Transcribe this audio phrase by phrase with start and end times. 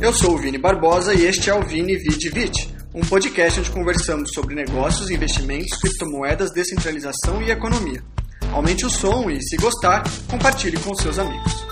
[0.00, 3.70] Eu sou o Vini Barbosa e este é o Vini Vidi Vit, um podcast onde
[3.72, 8.00] conversamos sobre negócios, investimentos, criptomoedas, descentralização e economia.
[8.54, 11.66] Aumente o som e, se gostar, compartilhe com seus amigos.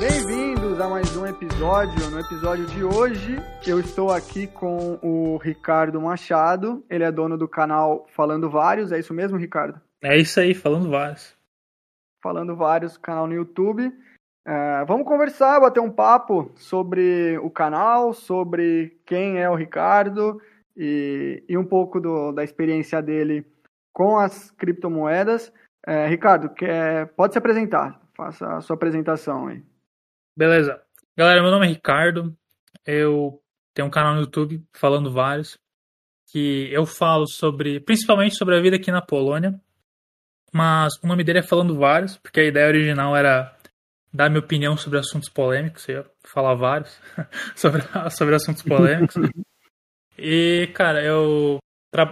[0.00, 2.10] Bem-vindos a mais um episódio.
[2.10, 6.84] No episódio de hoje, eu estou aqui com o Ricardo Machado.
[6.90, 8.90] Ele é dono do canal Falando Vários.
[8.90, 9.80] É isso mesmo, Ricardo?
[10.02, 11.36] É isso aí, Falando Vários.
[12.20, 13.92] Falando Vários, canal no YouTube.
[14.46, 20.38] Uh, vamos conversar, bater um papo sobre o canal, sobre quem é o Ricardo
[20.76, 23.46] e, e um pouco do, da experiência dele
[23.90, 25.48] com as criptomoedas.
[25.86, 29.62] Uh, Ricardo, quer, pode se apresentar, faça a sua apresentação aí.
[30.36, 30.78] Beleza.
[31.16, 32.36] Galera, meu nome é Ricardo,
[32.84, 33.40] eu
[33.72, 35.56] tenho um canal no YouTube, Falando Vários,
[36.30, 39.58] que eu falo sobre, principalmente sobre a vida aqui na Polônia,
[40.52, 43.54] mas o nome dele é Falando Vários, porque a ideia original era
[44.14, 46.96] dar minha opinião sobre assuntos polêmicos, eu ia falar vários
[47.56, 49.16] sobre, sobre assuntos polêmicos.
[50.16, 51.58] e, cara, eu,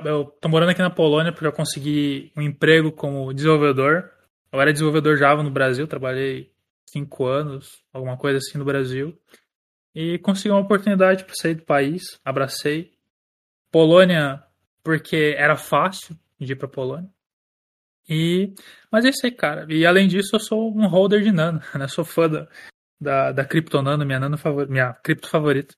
[0.05, 4.11] eu tô morando aqui na Polônia porque eu consegui um emprego como desenvolvedor.
[4.51, 6.51] Eu era desenvolvedor Java no Brasil, trabalhei
[6.91, 9.17] cinco anos, alguma coisa assim no Brasil.
[9.95, 12.93] E consegui uma oportunidade para sair do país, abracei.
[13.71, 14.43] Polônia,
[14.83, 17.09] porque era fácil de ir para Polônia.
[18.09, 18.53] E,
[18.91, 19.67] mas é isso aí, cara.
[19.69, 21.89] E além disso, eu sou um holder de Nano, né?
[21.89, 22.49] Sou fã da,
[23.01, 25.75] da, da Nano, minha, nano favor, minha cripto favorita.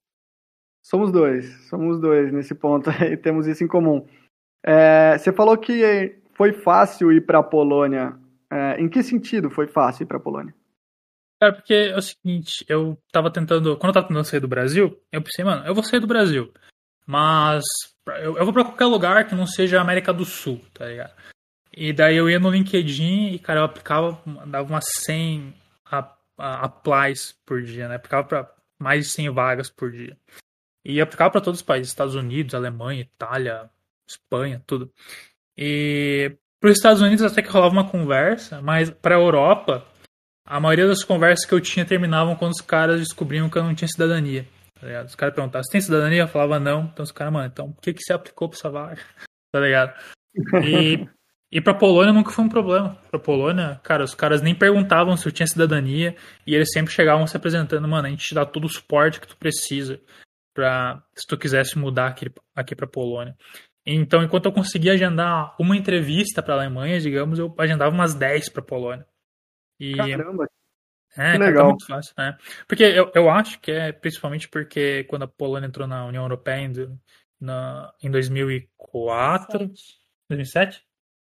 [0.83, 4.07] Somos dois, somos dois nesse ponto aí, temos isso em comum.
[4.63, 8.15] É, você falou que foi fácil ir para a Polônia.
[8.51, 10.55] É, em que sentido foi fácil ir para a Polônia?
[11.41, 13.77] Cara, porque é o seguinte, eu tava tentando.
[13.77, 16.53] Quando eu tava tentando sair do Brasil, eu pensei, mano, eu vou sair do Brasil.
[17.07, 17.65] Mas
[18.23, 21.15] eu, eu vou para qualquer lugar que não seja América do Sul, tá ligado?
[21.77, 25.55] E daí eu ia no LinkedIn e, cara, eu aplicava, dava umas 100
[26.39, 27.97] applies por dia, né?
[27.97, 30.17] Aplicava para mais de 100 vagas por dia.
[30.85, 33.71] E aplicava para todos os países, Estados Unidos, Alemanha, Itália,
[34.09, 34.93] Espanha, tudo.
[35.57, 39.87] E para os Estados Unidos até que rolava uma conversa, mas para a Europa,
[40.47, 43.75] a maioria das conversas que eu tinha terminavam quando os caras descobriam que eu não
[43.75, 44.47] tinha cidadania.
[44.79, 46.23] Tá os caras perguntavam, você tem cidadania?
[46.23, 46.85] Eu falava não.
[46.85, 49.01] Então os caras, mano, então por que, que você aplicou para essa vaga?
[49.55, 49.95] Tá ligado?
[50.65, 51.09] E
[51.55, 52.99] E pra Polônia nunca foi um problema.
[53.09, 57.29] Pra Polônia, cara, os caras nem perguntavam se eu tinha cidadania e eles sempre chegavam
[57.29, 60.01] se apresentando, mano, a gente te dá todo o suporte que tu precisa
[60.53, 62.27] pra, se tu quisesse mudar aqui,
[62.57, 63.37] aqui pra Polônia.
[63.87, 68.61] Então, enquanto eu conseguia agendar uma entrevista pra Alemanha, digamos, eu agendava umas 10 pra
[68.61, 69.07] Polônia.
[69.79, 70.49] E, Caramba!
[71.17, 71.69] É, que tá legal.
[71.69, 72.37] Muito fácil, né?
[72.67, 76.65] Porque eu, eu acho que é principalmente porque quando a Polônia entrou na União Europeia
[76.65, 76.99] em,
[77.41, 79.71] na, em 2004,
[80.29, 80.83] 2007?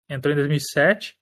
[0.09, 1.17] Entrou em 2007.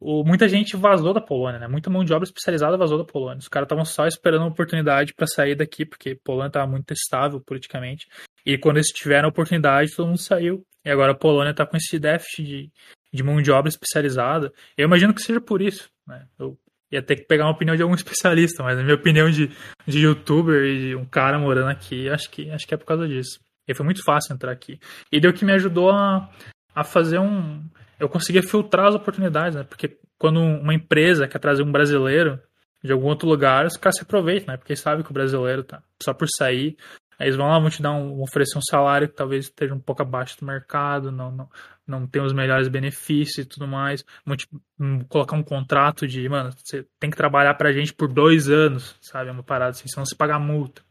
[0.00, 1.66] O, muita gente vazou da Polônia, né?
[1.66, 3.38] Muita mão de obra especializada vazou da Polônia.
[3.38, 7.40] Os caras estavam só esperando uma oportunidade para sair daqui, porque Polônia estava muito estável
[7.40, 8.06] politicamente.
[8.46, 10.64] E quando eles tiveram a oportunidade, todo mundo saiu.
[10.84, 12.70] E agora a Polônia está com esse déficit de,
[13.12, 14.52] de mão de obra especializada.
[14.76, 16.26] Eu imagino que seja por isso, né?
[16.38, 16.56] Eu
[16.90, 19.50] ia ter que pegar uma opinião de algum especialista, mas a minha opinião de,
[19.86, 23.08] de youtuber e de um cara morando aqui, acho que, acho que é por causa
[23.08, 23.40] disso.
[23.66, 24.78] E foi muito fácil entrar aqui.
[25.12, 26.30] E deu que me ajudou a,
[26.74, 27.62] a fazer um
[27.98, 29.64] eu conseguia filtrar as oportunidades, né?
[29.64, 32.40] Porque quando uma empresa quer trazer um brasileiro
[32.82, 34.56] de algum outro lugar, os caras se aproveitam, né?
[34.56, 36.76] Porque sabe que o brasileiro tá só por sair.
[37.18, 39.80] Aí eles vão lá, vão te dar um, oferecer um salário que talvez esteja um
[39.80, 41.48] pouco abaixo do mercado, não, não,
[41.84, 44.04] não tem os melhores benefícios e tudo mais.
[44.24, 44.46] Vão te
[44.78, 48.96] um, colocar um contrato de, mano, você tem que trabalhar pra gente por dois anos,
[49.00, 49.30] sabe?
[49.30, 50.82] É uma parada assim, senão você paga multa.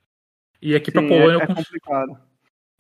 [0.62, 2.20] E aqui Sim, pra Polônia é, é complicado.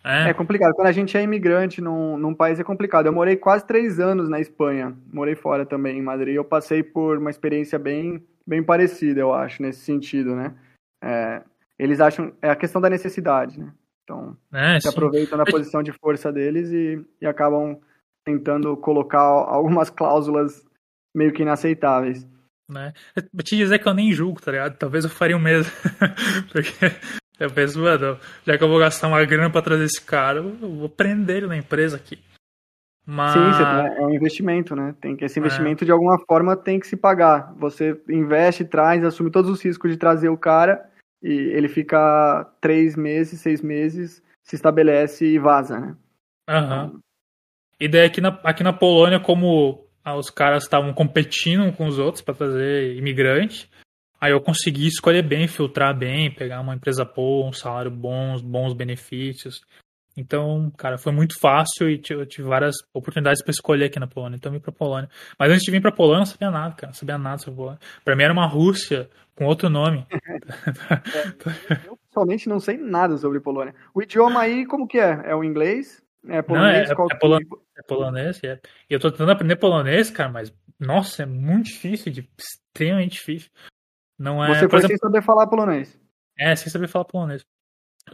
[0.07, 0.29] É.
[0.29, 0.34] é.
[0.34, 0.73] complicado.
[0.73, 3.07] Quando a gente é imigrante num, num país é complicado.
[3.07, 4.95] Eu morei quase três anos na Espanha.
[5.12, 6.35] Morei fora também, em Madrid.
[6.35, 10.56] Eu passei por uma experiência bem, bem parecida, eu acho, nesse sentido, né?
[11.03, 11.41] É,
[11.78, 12.31] eles acham...
[12.41, 13.72] É a questão da necessidade, né?
[14.03, 14.96] Então, é, se sim.
[14.96, 17.78] aproveitam da posição de força deles e, e acabam
[18.25, 20.66] tentando colocar algumas cláusulas
[21.13, 22.25] meio que inaceitáveis.
[22.69, 22.94] Né?
[23.34, 24.78] Vou te dizer que eu nem julgo, tá ligado?
[24.78, 25.72] Talvez eu faria o mesmo.
[26.52, 26.72] Porque
[27.39, 30.49] eu penso, mano, já que eu vou gastar uma grana pra trazer esse cara, eu
[30.51, 32.19] vou prender ele na empresa aqui.
[33.05, 33.31] Mas...
[33.31, 33.63] Sim,
[34.01, 34.93] é um investimento, né?
[34.99, 35.85] Tem que, esse investimento é.
[35.85, 37.53] de alguma forma tem que se pagar.
[37.57, 40.89] Você investe, traz, assume todos os riscos de trazer o cara
[41.23, 45.95] e ele fica três meses, seis meses, se estabelece e vaza, né?
[46.49, 46.91] Aham.
[46.93, 46.99] Uhum.
[47.79, 51.99] E daí aqui na, aqui na Polônia, como ah, os caras estavam competindo com os
[51.99, 53.69] outros para trazer imigrante,
[54.19, 58.73] Aí eu consegui escolher bem, filtrar bem, pegar uma empresa boa, um salário bom, bons
[58.73, 59.61] benefícios.
[60.17, 64.35] Então, cara, foi muito fácil e eu tive várias oportunidades para escolher aqui na Polônia.
[64.35, 65.08] Então, eu vim pra Polônia.
[65.37, 66.87] Mas antes de vir pra Polônia, eu não sabia nada, cara.
[66.87, 67.79] Não sabia nada sobre Polônia.
[68.03, 70.08] Pra mim era uma Rússia com outro nome.
[70.09, 73.75] é, eu pessoalmente não sei nada sobre Polônia.
[73.93, 75.22] O idioma aí, como que é?
[75.25, 76.03] É o inglês?
[76.28, 76.90] É polonês?
[76.90, 77.47] Não, é, é, é, polonês,
[77.78, 78.59] é polonês, é.
[78.90, 83.52] E eu tô tentando aprender polonês, cara, mas, nossa, é muito difícil, de, extremamente difícil.
[84.17, 85.99] Não é, Você foi exemplo, sem saber falar polonês?
[86.37, 87.46] É, sem saber falar polonês.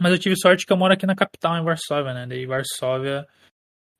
[0.00, 2.26] Mas eu tive sorte que eu moro aqui na capital, em Varsóvia, né?
[2.26, 3.26] Daí Varsóvia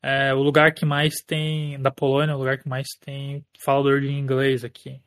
[0.03, 4.09] é o lugar que mais tem, da Polônia, o lugar que mais tem falador de
[4.09, 5.01] inglês aqui.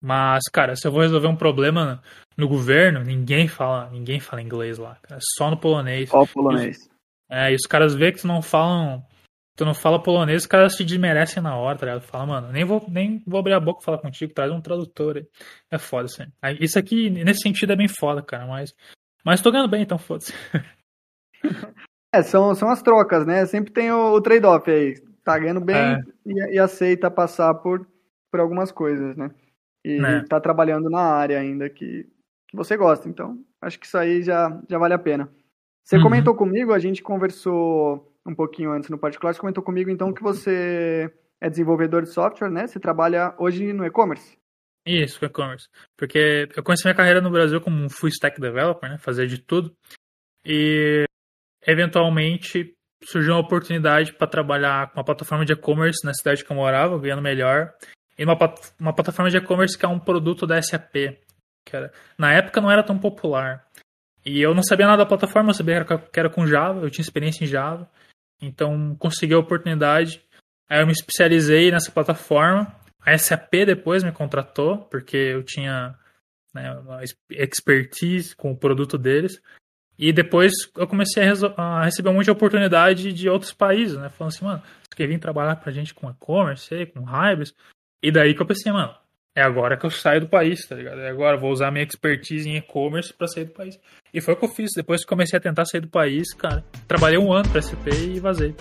[0.00, 2.00] Mas, cara, se eu vou resolver um problema
[2.36, 5.20] no governo, ninguém fala, ninguém fala inglês lá, cara.
[5.36, 6.08] Só no polonês.
[6.08, 6.76] Só polonês.
[7.30, 9.04] E, é, e os caras veem que tu não falam,
[9.58, 12.02] tu não fala polonês, os caras te desmerecem na hora, tá ligado?
[12.02, 15.16] Fala, mano, nem vou, nem vou abrir a boca e falar contigo, traz um tradutor
[15.16, 15.26] aí.
[15.68, 16.30] É foda, assim.
[16.60, 18.72] Isso aqui, nesse sentido, é bem foda, cara, mas
[19.24, 20.32] mas tô ganhando bem, então foda-se.
[22.10, 23.44] É, são, são as trocas, né?
[23.44, 24.94] Sempre tem o, o trade-off aí.
[25.22, 26.00] Tá ganhando bem é.
[26.24, 27.86] e, e, aceita passar por,
[28.30, 29.30] por algumas coisas, né?
[29.84, 30.24] E é.
[30.24, 32.08] tá trabalhando na área ainda que,
[32.48, 33.06] que você gosta.
[33.10, 35.30] Então, acho que isso aí já, já vale a pena.
[35.84, 36.04] Você uhum.
[36.04, 41.10] comentou comigo, a gente conversou um pouquinho antes no você comentou comigo então que você
[41.40, 42.66] é desenvolvedor de software, né?
[42.66, 44.36] Você trabalha hoje no e-commerce.
[44.86, 45.68] Isso, e-commerce.
[45.96, 48.98] Porque eu comecei minha carreira no Brasil como um full stack developer, né?
[48.98, 49.74] Fazer de tudo.
[50.44, 51.04] E
[51.66, 56.56] eventualmente surgiu uma oportunidade para trabalhar com uma plataforma de e-commerce na cidade que eu
[56.56, 57.72] morava, ganhando melhor.
[58.18, 58.36] E uma,
[58.80, 61.18] uma plataforma de e-commerce que é um produto da SAP.
[61.64, 63.68] Que era, na época não era tão popular.
[64.24, 67.02] E eu não sabia nada da plataforma, eu sabia que era com Java, eu tinha
[67.02, 67.88] experiência em Java.
[68.40, 70.22] Então consegui a oportunidade.
[70.68, 75.94] Aí eu me especializei nessa plataforma a SAP depois me contratou, porque eu tinha
[76.52, 76.76] né,
[77.30, 79.40] expertise com o produto deles.
[79.98, 84.10] E depois eu comecei a, a, receber um monte de oportunidade de outros países, né?
[84.10, 87.54] Falando assim, mano, você quer vir trabalhar pra gente com e-commerce, com Hybris?
[88.02, 88.94] E daí que eu pensei, mano,
[89.38, 91.00] é agora que eu saio do país, tá ligado?
[91.00, 93.78] É agora, vou usar minha expertise em e-commerce pra sair do país.
[94.12, 94.72] E foi o que eu fiz.
[94.74, 98.18] Depois que comecei a tentar sair do país, cara, trabalhei um ano pra SAP e
[98.18, 98.52] vazei.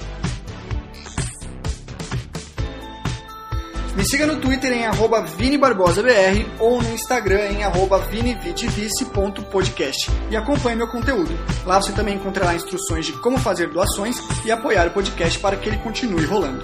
[3.96, 10.76] Me siga no Twitter em arroba ViniBarbosaBR ou no Instagram em arroba vinividivice.podcast e acompanhe
[10.76, 11.32] meu conteúdo.
[11.66, 15.68] Lá você também encontrará instruções de como fazer doações e apoiar o podcast para que
[15.68, 16.62] ele continue rolando.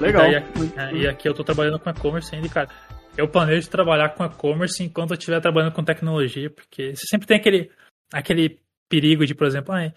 [0.00, 0.30] Legal.
[0.30, 0.42] E, daí,
[0.76, 2.68] é, e aqui eu estou trabalhando com e-commerce ainda, cara.
[3.16, 7.36] Eu planejo trabalhar com e-commerce enquanto eu estiver trabalhando com tecnologia, porque você sempre tem
[7.36, 7.70] aquele,
[8.12, 8.58] aquele
[8.88, 9.92] perigo de, por exemplo, ah,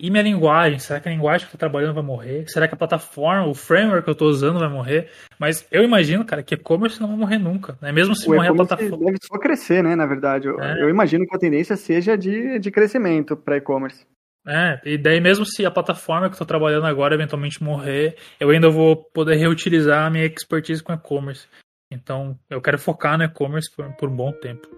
[0.00, 0.78] e minha linguagem?
[0.78, 2.44] Será que a linguagem que eu tô trabalhando vai morrer?
[2.48, 5.10] Será que a plataforma, o framework que eu tô usando vai morrer?
[5.40, 7.90] Mas eu imagino, cara, que e-commerce não vai morrer nunca, né?
[7.90, 9.06] Mesmo se o morrer a plataforma.
[9.06, 10.46] deve só crescer, né, na verdade.
[10.46, 10.82] Eu, é.
[10.82, 14.06] eu imagino que a tendência seja de, de crescimento para e-commerce.
[14.46, 18.50] É, e daí mesmo se a plataforma que eu tô trabalhando agora eventualmente morrer, eu
[18.50, 21.46] ainda vou poder reutilizar a minha expertise com e-commerce.
[21.90, 24.68] Então, eu quero focar no e-commerce por, por um bom tempo.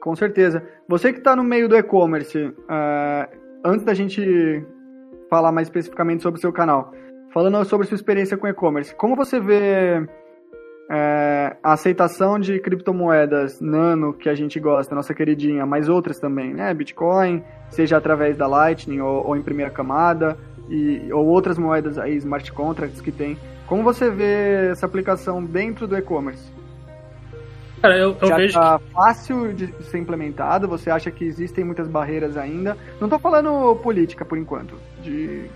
[0.00, 0.62] Com certeza.
[0.88, 4.64] Você que está no meio do e-commerce, uh, antes da gente
[5.30, 6.92] falar mais especificamente sobre o seu canal,
[7.32, 10.06] falando sobre sua experiência com e-commerce, como você vê
[10.94, 16.54] é, a aceitação de criptomoedas nano que a gente gosta, nossa queridinha, mas outras também,
[16.54, 16.72] né?
[16.72, 20.38] Bitcoin, seja através da Lightning ou, ou em primeira camada,
[20.68, 23.36] e, ou outras moedas aí, smart contracts que tem.
[23.66, 26.52] Como você vê essa aplicação dentro do e-commerce?
[27.82, 28.92] Cara, eu, eu já vejo tá que...
[28.92, 30.68] fácil de ser implementado?
[30.68, 32.76] Você acha que existem muitas barreiras ainda?
[33.00, 35.50] Não tô falando política por enquanto, de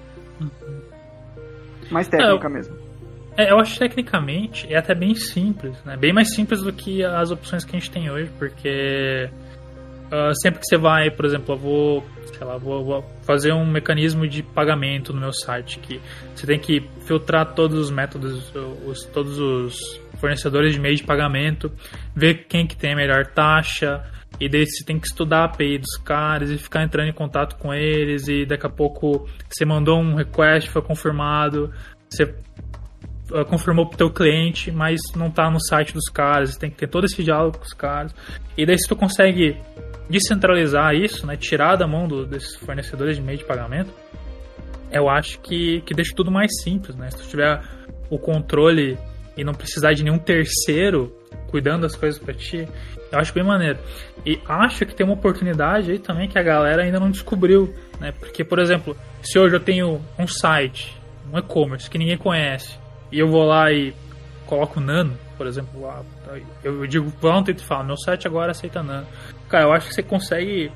[1.90, 2.50] mais técnica eu...
[2.50, 2.87] mesmo.
[3.38, 5.96] É, eu acho que tecnicamente é até bem simples, né?
[5.96, 9.30] Bem mais simples do que as opções que a gente tem hoje, porque
[10.06, 13.64] uh, sempre que você vai, por exemplo, eu vou, sei lá, vou, vou, fazer um
[13.64, 16.00] mecanismo de pagamento no meu site, que
[16.34, 18.52] você tem que filtrar todos os métodos,
[18.84, 21.70] os, todos os fornecedores de meio de pagamento,
[22.16, 24.02] ver quem que tem a melhor taxa,
[24.40, 27.54] e daí você tem que estudar a API dos caras e ficar entrando em contato
[27.54, 31.72] com eles, e daqui a pouco você mandou um request, foi confirmado,
[32.10, 32.34] você
[33.32, 36.88] ah, confirmou pro teu cliente, mas não tá no site dos caras, tem que ter
[36.88, 38.14] todo esse diálogo com os caras.
[38.56, 39.56] E daí se tu consegue
[40.08, 43.92] descentralizar isso, né, tirar da mão do, desses fornecedores de meio de pagamento,
[44.90, 47.10] eu acho que, que deixa tudo mais simples, né?
[47.10, 47.60] Se tu tiver
[48.08, 48.98] o controle
[49.36, 51.14] e não precisar de nenhum terceiro
[51.48, 52.66] cuidando das coisas para ti,
[53.12, 53.78] eu acho bem maneiro.
[54.24, 58.12] E acho que tem uma oportunidade aí também que a galera ainda não descobriu, né?
[58.12, 60.96] Porque, por exemplo, se hoje eu tenho um site,
[61.32, 62.78] um e-commerce que ninguém conhece,
[63.10, 63.94] e eu vou lá e
[64.46, 66.02] coloco Nano, por exemplo, lá,
[66.64, 69.06] eu digo, vão no e falo, meu site agora aceita Nano.
[69.48, 70.72] Cara, eu acho que você consegue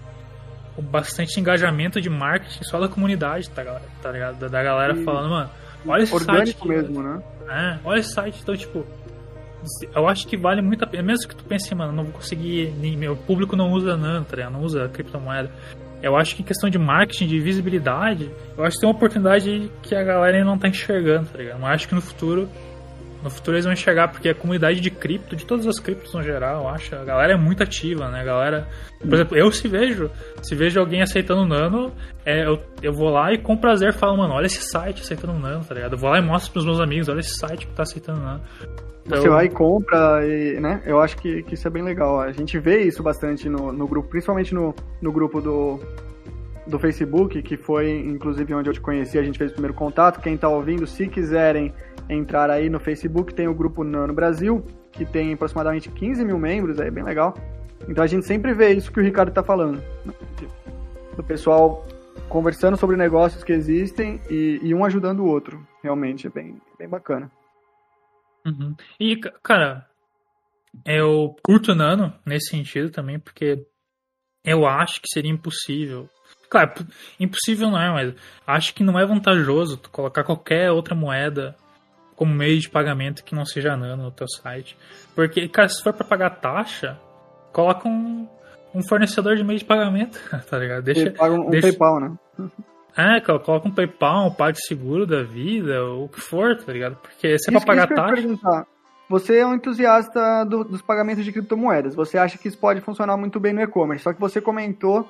[0.80, 4.48] bastante engajamento de marketing só da comunidade, tá, tá ligado?
[4.48, 5.04] Da galera e...
[5.04, 5.50] falando, mano,
[5.86, 6.56] olha esse site.
[6.58, 7.22] Aqui, mesmo, né?
[7.48, 8.40] É, olha esse site.
[8.42, 8.86] Então, tipo,
[9.94, 11.02] eu acho que vale muito a pena.
[11.02, 12.72] Mesmo que tu pense, mano, não vou conseguir.
[12.78, 14.52] Nem, meu público não usa Nano, tá ligado?
[14.52, 15.50] Não usa criptomoeda.
[16.02, 19.70] Eu acho que em questão de marketing, de visibilidade, eu acho que tem uma oportunidade
[19.82, 21.60] que a galera ainda não tá enxergando, tá ligado?
[21.60, 22.48] Mas acho que no futuro
[23.22, 26.22] no futuro eles vão enxergar, porque a comunidade de cripto, de todas as criptos no
[26.22, 28.20] geral, eu acho, a galera é muito ativa, né?
[28.20, 28.68] A galera.
[28.98, 30.10] Por exemplo, eu se vejo,
[30.42, 31.92] se vejo alguém aceitando Nano,
[32.24, 35.64] é, eu, eu vou lá e com prazer falo, mano, olha esse site aceitando Nano,
[35.64, 35.94] tá ligado?
[35.94, 38.42] Eu vou lá e mostro pros meus amigos, olha esse site que tá aceitando Nano.
[39.04, 40.82] Então, Você vai e compra, e, né?
[40.86, 42.20] Eu acho que, que isso é bem legal.
[42.20, 45.80] A gente vê isso bastante no, no grupo, principalmente no, no grupo do,
[46.66, 50.20] do Facebook, que foi inclusive onde eu te conheci, a gente fez o primeiro contato.
[50.20, 51.72] Quem tá ouvindo, se quiserem
[52.08, 56.78] entrar aí no Facebook, tem o grupo Nano Brasil, que tem aproximadamente 15 mil membros,
[56.78, 57.34] é bem legal.
[57.88, 59.82] Então a gente sempre vê isso que o Ricardo está falando.
[60.04, 60.14] Né?
[61.16, 61.84] Do pessoal
[62.28, 65.66] conversando sobre negócios que existem e, e, um ajudando o outro.
[65.82, 67.30] Realmente é bem, bem bacana.
[68.46, 68.74] Uhum.
[68.98, 69.86] E, cara,
[70.86, 73.66] eu curto o Nano nesse sentido também, porque
[74.44, 76.08] eu acho que seria impossível.
[76.52, 76.70] Claro,
[77.18, 78.14] impossível não é, mas
[78.46, 81.56] acho que não é vantajoso colocar qualquer outra moeda
[82.14, 84.76] como meio de pagamento que não seja Nano no teu site.
[85.14, 87.00] Porque, cara, se for para pagar taxa,
[87.54, 88.28] coloca um,
[88.74, 90.84] um fornecedor de meio de pagamento, tá ligado?
[90.84, 91.68] Deixa, paga um, deixa...
[91.68, 92.12] PayPal, né?
[92.98, 96.96] É, coloca um PayPal, um PagSeguro da vida, o que for, tá ligado?
[96.96, 98.66] Porque se é pra pagar taxa.
[99.08, 101.94] Você é um entusiasta do, dos pagamentos de criptomoedas.
[101.94, 104.04] Você acha que isso pode funcionar muito bem no e-commerce.
[104.04, 105.08] Só que você comentou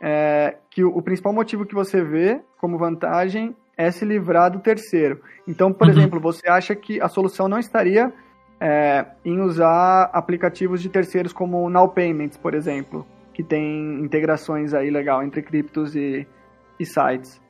[0.00, 4.60] é, que o, o, principal motivo que você vê como vantagem é se livrar do
[4.60, 5.20] terceiro.
[5.46, 5.92] Então, por uhum.
[5.92, 8.12] exemplo, você acha que a solução não estaria
[8.60, 14.74] é, em usar aplicativos de terceiros como o Now Payments, por exemplo, que tem integrações
[14.74, 16.26] aí legal entre criptos e,
[16.78, 17.40] e sites.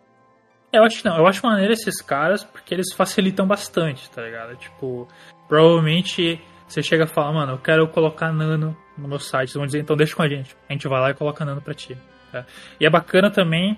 [0.73, 4.57] Eu acho que não, eu acho maneiro esses caras porque eles facilitam bastante, tá ligado?
[4.57, 5.09] Tipo,
[5.49, 9.66] provavelmente você chega a falar, mano, eu quero colocar nano no meu site, eles vão
[9.66, 10.57] dizer, então deixa com a gente.
[10.69, 11.99] A gente vai lá e coloca nano pra ti.
[12.30, 12.44] Tá?
[12.78, 13.76] E é bacana também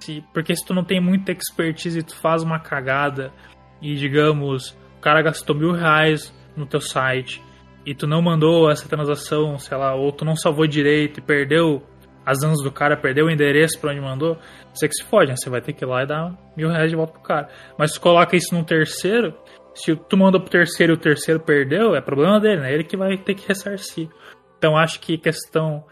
[0.00, 3.32] se, porque se tu não tem muita expertise e tu faz uma cagada
[3.80, 7.42] e, digamos, o cara gastou mil reais no teu site
[7.84, 11.82] e tu não mandou essa transação, sei lá, ou tu não salvou direito e perdeu
[12.24, 14.38] as anos do cara, perdeu o endereço para onde mandou,
[14.72, 15.36] você que se fode, né?
[15.36, 17.48] Você vai ter que ir lá e dar mil reais de volta pro cara.
[17.76, 19.34] Mas se coloca isso num terceiro,
[19.74, 22.72] se tu mandou pro terceiro e o terceiro perdeu, é problema dele, né?
[22.72, 24.08] Ele que vai ter que ressarcir.
[24.56, 25.84] Então acho que questão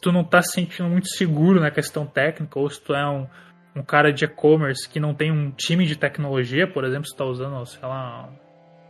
[0.00, 3.26] tu não tá se sentindo muito seguro na questão técnica, ou se tu é um,
[3.74, 7.24] um cara de e-commerce que não tem um time de tecnologia, por exemplo, se tá
[7.24, 8.28] usando, sei lá,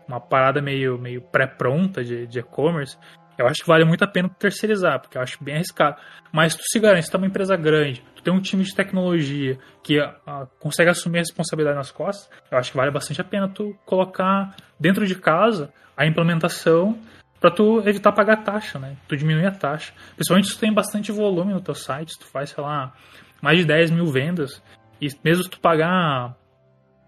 [0.06, 2.96] uma parada meio, meio pré-pronta de, de e-commerce,
[3.38, 6.00] eu acho que vale muito a pena terceirizar, porque eu acho bem arriscado.
[6.32, 9.58] Mas tu se garante, tu é uma empresa grande, tu tem um time de tecnologia
[9.82, 13.48] que uh, consegue assumir a responsabilidade nas costas, eu acho que vale bastante a pena
[13.48, 16.98] tu colocar dentro de casa a implementação
[17.40, 18.96] para tu evitar pagar taxa, né?
[19.08, 19.92] Tu diminuir a taxa.
[20.14, 22.94] Principalmente se tu tem bastante volume no teu site, se tu faz, sei lá,
[23.42, 24.62] mais de 10 mil vendas,
[25.00, 26.36] e mesmo se tu pagar,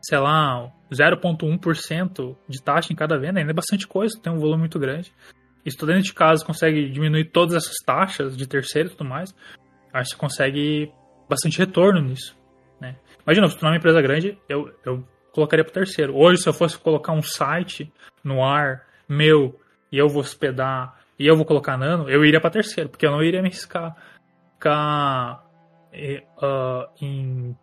[0.03, 4.39] sei lá, 0,1% de taxa em cada venda, ainda é bastante coisa, tu tem um
[4.39, 5.13] volume muito grande.
[5.65, 9.09] E se tu dentro de casa consegue diminuir todas essas taxas de terceiro e tudo
[9.09, 9.35] mais,
[9.93, 10.93] acho que você consegue
[11.29, 12.37] bastante retorno nisso,
[12.81, 12.97] né?
[13.23, 16.17] Imagina, se tu não é uma empresa grande, eu, eu colocaria para terceiro.
[16.17, 17.93] Hoje, se eu fosse colocar um site
[18.25, 19.59] no ar meu
[19.91, 23.11] e eu vou hospedar e eu vou colocar nano, eu iria para terceiro, porque eu
[23.11, 23.97] não iria me arriscar
[24.59, 25.45] ficar
[26.43, 27.57] uh, em,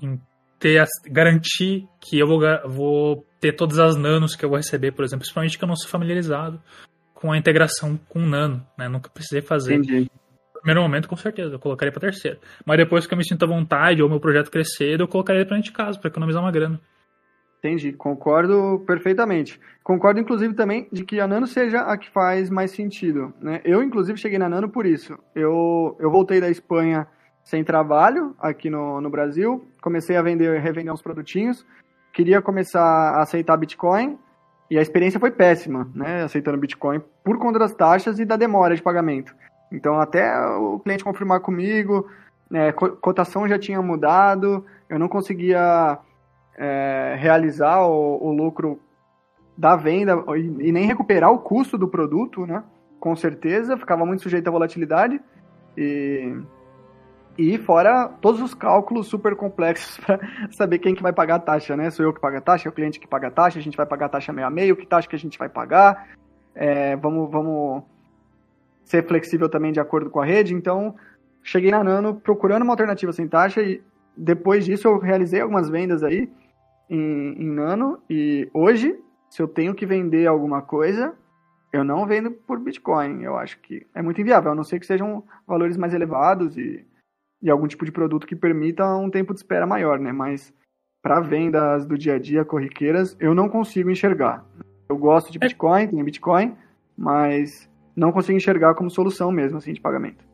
[0.00, 0.20] em
[0.58, 5.04] ter garantir que eu vou, vou ter todas as nanos que eu vou receber, por
[5.04, 6.62] exemplo, principalmente que eu não sou familiarizado
[7.14, 8.88] com a integração com nano, né?
[8.88, 9.74] Nunca precisei fazer.
[9.74, 10.10] Entendi.
[10.54, 12.38] No primeiro momento, com certeza, eu colocaria para terceiro.
[12.64, 15.56] Mas depois que eu me sinto à vontade ou meu projeto crescer, eu colocaria para
[15.56, 16.80] dentro de casa, para economizar uma grana.
[17.60, 19.60] Entendi, concordo perfeitamente.
[19.84, 23.34] Concordo, inclusive, também de que a Nano seja a que faz mais sentido.
[23.38, 23.60] Né?
[23.64, 25.18] Eu, inclusive, cheguei na Nano por isso.
[25.34, 27.06] Eu, eu voltei da Espanha
[27.44, 31.66] sem trabalho aqui no, no Brasil, comecei a vender revender uns produtinhos,
[32.12, 34.18] queria começar a aceitar Bitcoin
[34.70, 36.22] e a experiência foi péssima, né?
[36.22, 39.34] Aceitando Bitcoin por conta das taxas e da demora de pagamento.
[39.70, 42.08] Então, até o cliente confirmar comigo,
[42.50, 45.98] né, cotação já tinha mudado, eu não conseguia
[46.56, 48.80] é, realizar o, o, lucro
[49.56, 52.62] da venda e, e, nem recuperar o custo do produto, né?
[52.98, 55.20] Com certeza, ficava muito sujeito à volatilidade
[55.76, 56.36] e,
[57.38, 61.76] e fora todos os cálculos super complexos para saber quem que vai pagar a taxa,
[61.76, 61.90] né?
[61.90, 63.76] Sou eu que pago a taxa, é o cliente que paga a taxa, a gente
[63.76, 66.08] vai pagar a taxa meio a meio, que taxa que a gente vai pagar,
[66.54, 67.82] é, vamos, vamos
[68.84, 70.94] ser flexível também de acordo com a rede, então
[71.42, 73.82] cheguei na Nano procurando uma alternativa sem taxa e
[74.16, 76.30] depois disso eu realizei algumas vendas aí
[76.88, 78.98] em, em Nano e hoje,
[79.28, 81.14] se eu tenho que vender alguma coisa,
[81.72, 83.22] eu não vendo por Bitcoin.
[83.22, 86.84] Eu acho que é muito inviável, a não ser que sejam valores mais elevados e,
[87.42, 90.12] e algum tipo de produto que permita um tempo de espera maior, né?
[90.12, 90.52] Mas
[91.02, 94.44] para vendas do dia a dia corriqueiras, eu não consigo enxergar.
[94.88, 95.40] Eu gosto de é.
[95.40, 96.56] Bitcoin, tenho Bitcoin,
[96.96, 100.24] mas não consigo enxergar como solução mesmo, assim, de pagamento.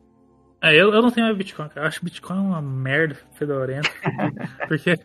[0.61, 1.81] É, eu, eu não tenho Bitcoin, cara.
[1.81, 3.89] Eu acho Bitcoin uma merda fedorenta.
[4.67, 4.95] porque,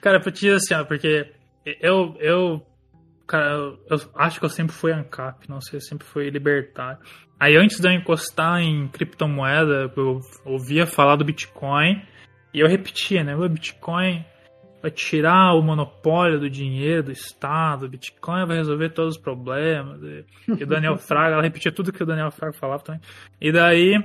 [0.00, 1.32] cara, pra te dizer assim, ó, porque
[1.80, 2.66] eu, eu,
[3.26, 6.98] cara, eu, eu, acho que eu sempre fui ANCAP, não sei, sempre fui libertário.
[7.40, 12.02] Aí antes de eu encostar em criptomoeda, eu ouvia falar do Bitcoin
[12.52, 13.36] e eu repetia, né?
[13.36, 14.24] O Bitcoin
[14.82, 20.02] vai tirar o monopólio do dinheiro do Estado, o Bitcoin vai resolver todos os problemas.
[20.02, 23.00] E, e o Daniel Fraga, ela repetia tudo que o Daniel Fraga falava também.
[23.40, 23.96] E daí,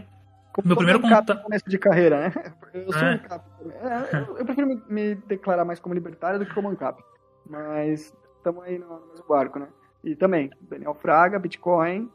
[0.53, 1.41] Como meu primeiro contato...
[1.41, 2.33] começo de carreira, né?
[2.73, 3.13] Eu sou é.
[3.13, 3.45] ANCAP.
[3.65, 7.03] É, eu, eu, prefiro me, me, declarar mais como libertário do que como ANCAP.
[7.49, 9.67] Mas estamos aí no, no mesmo barco, né?
[10.03, 12.09] E também, Daniel Fraga, Bitcoin,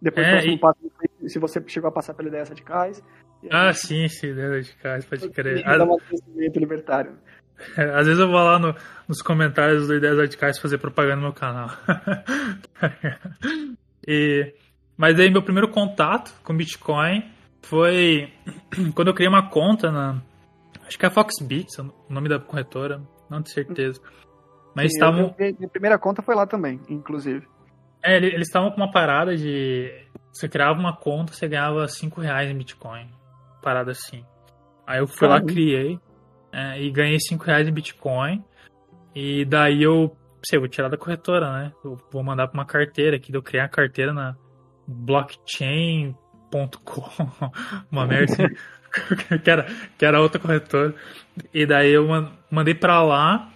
[0.00, 0.58] depois é, e...
[0.58, 0.78] passo,
[1.26, 3.02] se você chegou a passar pela ideia radicais.
[3.50, 5.64] Ah, sim, sim, ideia radicais, pode crer.
[5.64, 7.18] Dá um crescimento libertário.
[7.94, 8.74] Às vezes eu vou lá no,
[9.08, 11.68] nos comentários do Ideias Radicais fazer propaganda no meu canal.
[14.06, 14.52] e,
[14.96, 17.33] mas aí meu primeiro contato com Bitcoin
[17.64, 18.32] foi
[18.94, 20.22] quando eu criei uma conta na.
[20.86, 24.00] Acho que é a Foxbits, o nome da corretora, não tenho certeza.
[24.74, 25.34] Mas estavam.
[25.38, 27.46] Minha primeira conta foi lá também, inclusive.
[28.02, 29.90] É, eles estavam com uma parada de.
[30.32, 33.08] Você criava uma conta, você ganhava 5 reais em Bitcoin.
[33.62, 34.24] Parada assim.
[34.86, 35.98] Aí eu fui lá, criei
[36.52, 38.44] é, e ganhei 5 reais em Bitcoin.
[39.14, 41.72] E daí eu, sei, vou tirar da corretora, né?
[41.84, 44.36] Eu vou mandar para uma carteira aqui, eu criar a carteira na
[46.54, 47.50] blockchain.com,
[47.90, 48.54] uma merda assim,
[49.42, 49.66] que, era,
[49.98, 50.94] que era outra corretora.
[51.52, 52.06] E daí eu
[52.50, 53.50] mandei para lá.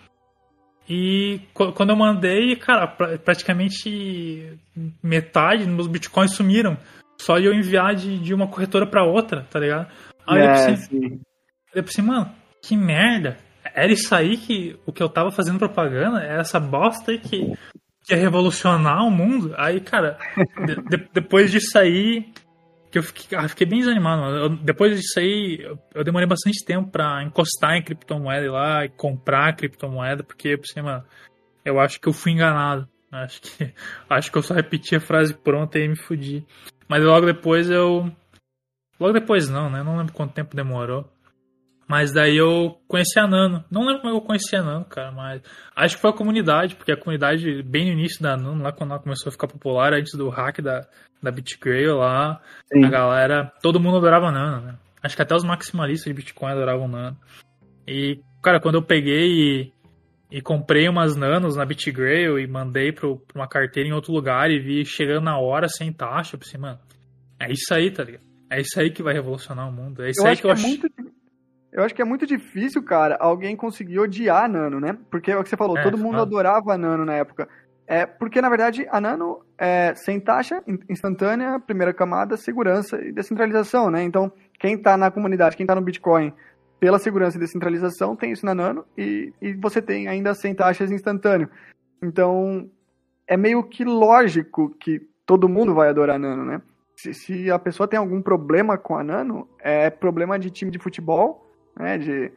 [0.88, 4.59] E quando eu mandei, cara, praticamente
[5.02, 6.78] metade dos meus bitcoins sumiram.
[7.21, 9.89] Só eu enviar de, de uma corretora para outra, tá ligado?
[10.26, 11.21] Aí é, eu pensei,
[11.75, 12.32] eu pensei, mano,
[12.63, 13.37] que merda.
[13.75, 16.23] Era isso aí que o que eu tava fazendo propaganda?
[16.23, 17.52] Era essa bosta aí que,
[18.04, 19.52] que ia revolucionar o mundo?
[19.58, 20.17] Aí, cara,
[20.89, 22.32] de, depois disso aí,
[22.91, 24.37] que eu fiquei, ah, fiquei bem desanimado.
[24.37, 28.89] Eu, depois disso aí, eu, eu, demorei bastante tempo pra encostar em criptomoeda lá e
[28.89, 31.05] comprar criptomoeda, porque, por cima,
[31.65, 32.89] eu acho que eu fui enganado.
[33.11, 33.75] Acho que,
[34.09, 36.47] acho que eu só repeti a frase pronta e me fudi.
[36.89, 38.11] Mas logo depois eu.
[38.99, 39.83] Logo depois não, né?
[39.83, 41.09] Não lembro quanto tempo demorou.
[41.89, 43.65] Mas daí eu conheci a Nano.
[43.71, 45.41] Não lembro como eu conheci a Nano, cara, mas
[45.75, 48.91] acho que foi a comunidade, porque a comunidade, bem no início da Nano, lá quando
[48.91, 50.87] ela começou a ficar popular, antes do hack da,
[51.23, 52.85] da BitGrail lá, Sim.
[52.85, 54.79] a galera, todo mundo adorava Nano, né?
[55.03, 57.17] Acho que até os maximalistas de Bitcoin adoravam Nano.
[57.87, 59.73] E, cara, quando eu peguei e,
[60.31, 64.51] e comprei umas Nanos na BitGrail e mandei pro, pra uma carteira em outro lugar
[64.51, 66.79] e vi chegando na hora sem taxa, eu pensei, mano,
[67.41, 68.29] é isso aí, tá ligado?
[68.51, 70.03] É isso aí que vai revolucionar o mundo.
[70.03, 70.67] É isso eu aí que eu acho.
[70.67, 70.87] É muito
[71.78, 74.99] eu acho que é muito difícil, cara, alguém conseguir odiar a Nano, né?
[75.08, 77.49] Porque é o que você falou, é, todo mundo adorava a Nano na época.
[77.86, 80.60] É, porque, na verdade, a Nano é sem taxa,
[80.91, 84.02] instantânea, primeira camada, segurança e descentralização, né?
[84.02, 86.32] Então, quem tá na comunidade, quem tá no Bitcoin,
[86.80, 90.91] pela segurança e descentralização, tem isso na Nano, e, e você tem ainda sem taxas
[90.91, 91.49] instantâneo.
[92.02, 92.69] Então,
[93.25, 96.60] é meio que lógico que todo mundo vai adorar a Nano, né?
[96.97, 100.80] Se, se a pessoa tem algum problema com a Nano, é problema de time de
[100.80, 101.48] futebol,
[101.78, 101.99] né?
[101.99, 102.32] De,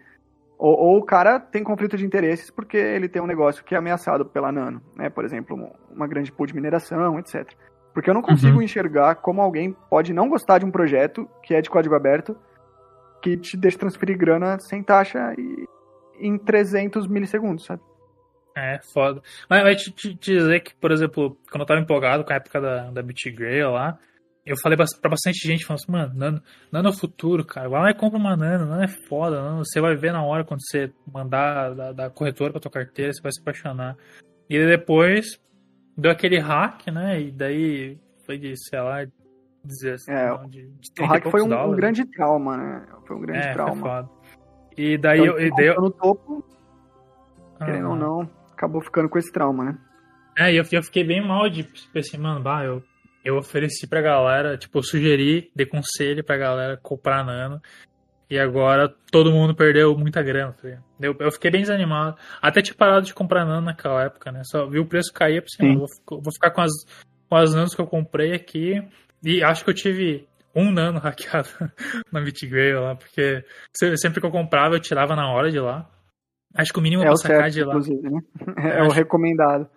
[0.57, 3.77] ou, ou, o cara tem conflito de interesses porque ele tem um negócio que é
[3.77, 5.09] ameaçado pela Nano, né?
[5.09, 5.57] Por exemplo,
[5.89, 7.51] uma grande pool de mineração, etc.
[7.93, 8.61] Porque eu não consigo uhum.
[8.61, 12.37] enxergar como alguém pode não gostar de um projeto que é de código aberto,
[13.21, 15.67] que te deixa transferir grana sem taxa e
[16.19, 17.81] em 300 milissegundos, sabe?
[18.55, 19.21] É, foda.
[19.49, 22.59] Mas vai te, te, dizer que, por exemplo, quando eu tava empolgado com a época
[22.59, 23.97] da, da BitGrail lá,
[24.45, 27.69] eu falei pra bastante gente, falando assim, mano, nano, nano é o futuro, cara.
[27.69, 30.43] Vai lá e compra uma nano, nano é foda, nano, você vai ver na hora
[30.43, 33.95] quando você mandar da, da corretora pra tua carteira, você vai se apaixonar.
[34.49, 35.39] E depois
[35.95, 37.21] deu aquele hack, né?
[37.21, 39.05] E daí foi de, sei lá,
[39.63, 42.87] dizer assim, é, não, de, de O hack foi um, um, grande trauma, né?
[43.07, 44.09] Foi um grande é, trauma.
[44.75, 45.47] E daí então, eu.
[45.47, 45.81] E daí eu...
[45.81, 46.43] no topo,
[47.59, 49.77] querendo ou não, acabou ficando com esse trauma, né?
[50.35, 52.81] É, e eu, eu fiquei bem mal de pensei, mano, bah, eu
[53.23, 57.61] eu ofereci pra galera, tipo, eu sugeri, dei conselho pra galera comprar Nano.
[58.29, 60.69] E agora todo mundo perdeu muita grana, tá
[61.01, 62.17] eu, eu fiquei bem desanimado.
[62.41, 64.41] Até tinha parado de comprar Nano naquela época, né?
[64.45, 66.71] Só vi o preço cair, por cima, vou, vou ficar com as,
[67.27, 68.81] com as Nanos que eu comprei aqui.
[69.23, 71.49] E acho que eu tive um nano hackeado
[72.11, 75.89] na BitGrail lá, porque sempre que eu comprava eu tirava na hora de lá.
[76.53, 77.75] Acho que o mínimo é pra sacar certo, de lá.
[77.75, 78.19] Né?
[78.57, 79.69] É, é o recomendado.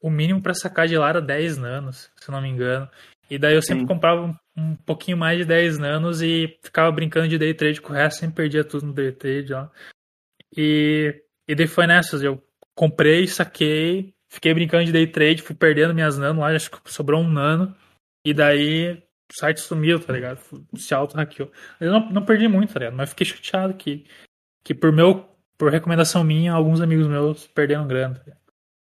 [0.00, 2.88] O mínimo para sacar de lá era 10 nanos, se não me engano.
[3.30, 3.86] E daí eu sempre Sim.
[3.86, 7.92] comprava um, um, pouquinho mais de 10 nanos e ficava brincando de day trade com
[7.92, 9.70] o resto, sempre perdia tudo no day trade lá.
[10.56, 12.42] E, e daí foi nessas, eu
[12.74, 17.22] comprei, saquei, fiquei brincando de day trade, fui perdendo minhas nanos lá, acho que sobrou
[17.22, 17.76] um nano.
[18.24, 18.94] E daí
[19.30, 20.40] o site sumiu, tá ligado?
[20.76, 21.52] Se auto-hackeou.
[21.80, 22.96] Eu não, não perdi muito, tá ligado?
[22.96, 24.04] Mas fiquei chateado que,
[24.64, 28.39] que por meu, por recomendação minha, alguns amigos meus perderam grana, tá ligado?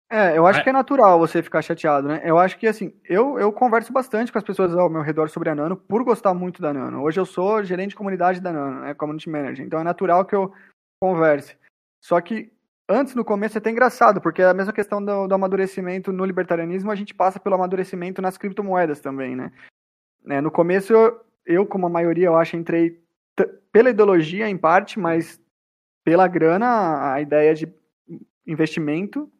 [0.10, 2.22] É, eu acho que é natural você ficar chateado, né?
[2.24, 5.50] Eu acho que, assim, eu, eu converso bastante com as pessoas ao meu redor sobre
[5.50, 7.04] a Nano por gostar muito da Nano.
[7.04, 8.94] Hoje eu sou gerente de comunidade da Nano, né?
[8.94, 9.66] Community Manager.
[9.66, 10.54] Então é natural que eu
[11.02, 11.58] converse.
[12.02, 12.50] Só que
[12.88, 16.24] antes, no começo, é até engraçado, porque é a mesma questão do, do amadurecimento no
[16.24, 19.52] libertarianismo, a gente passa pelo amadurecimento nas criptomoedas também, né?
[20.30, 22.98] É, no começo, eu, eu, como a maioria, eu acho, entrei
[23.74, 25.38] pela ideologia em parte, mas
[26.06, 27.68] pela grana, a ideia de
[28.46, 29.37] investimento né?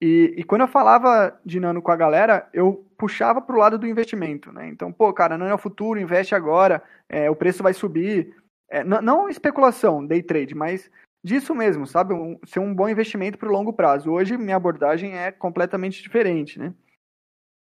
[0.00, 3.78] E, e, quando eu falava de nano com a galera, eu puxava para o lado
[3.78, 4.68] do investimento, né?
[4.68, 8.34] Então, pô, cara, nano é o futuro, investe agora, é, o preço vai subir.
[8.68, 10.90] É, não especulação, day trade, mas
[11.24, 12.12] disso mesmo, sabe?
[12.12, 14.10] Um, ser um bom investimento para o longo prazo.
[14.10, 16.74] Hoje, minha abordagem é completamente diferente, né?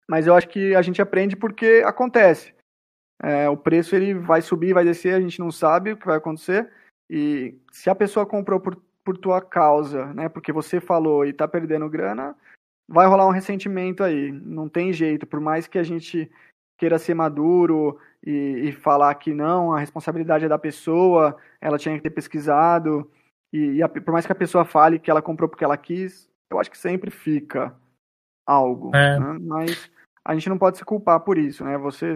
[0.07, 2.53] Mas eu acho que a gente aprende porque acontece.
[3.21, 6.17] É, o preço ele vai subir, vai descer, a gente não sabe o que vai
[6.17, 6.69] acontecer.
[7.09, 8.75] E se a pessoa comprou por
[9.07, 10.27] por tua causa, né?
[10.27, 12.35] Porque você falou e tá perdendo grana,
[12.85, 14.33] vai rolar um ressentimento aí.
[14.33, 15.25] Não tem jeito.
[15.25, 16.29] Por mais que a gente
[16.77, 18.31] queira ser maduro e,
[18.65, 23.09] e falar que não, a responsabilidade é da pessoa, ela tinha que ter pesquisado.
[23.53, 26.29] E, e a, por mais que a pessoa fale que ela comprou porque ela quis,
[26.51, 27.73] eu acho que sempre fica
[28.45, 28.93] algo.
[28.93, 29.17] É.
[29.17, 29.39] Né?
[29.39, 29.89] Mas
[30.25, 31.77] a gente não pode se culpar por isso, né?
[31.77, 32.15] Você,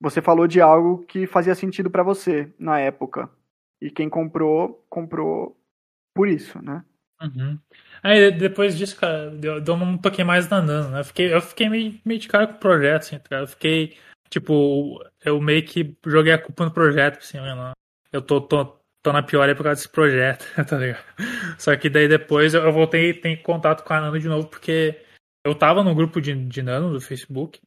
[0.00, 3.30] você falou de algo que fazia sentido para você na época.
[3.80, 5.56] E quem comprou, comprou
[6.14, 6.84] por isso, né?
[7.20, 7.58] Uhum.
[8.02, 11.00] Aí depois disso, cara, deu um pouquinho mais danando, né?
[11.00, 13.96] Eu fiquei, eu fiquei meio, meio de cara com o projeto, assim, tá Eu fiquei,
[14.28, 17.72] tipo, eu meio que joguei a culpa no projeto, assim, né?
[18.12, 21.04] Eu tô, tô, tô na pior por causa desse projeto, tá ligado?
[21.58, 25.02] Só que daí depois eu voltei e tenho contato com a Nano de novo, porque
[25.44, 27.60] eu tava no grupo de, de Nano do Facebook,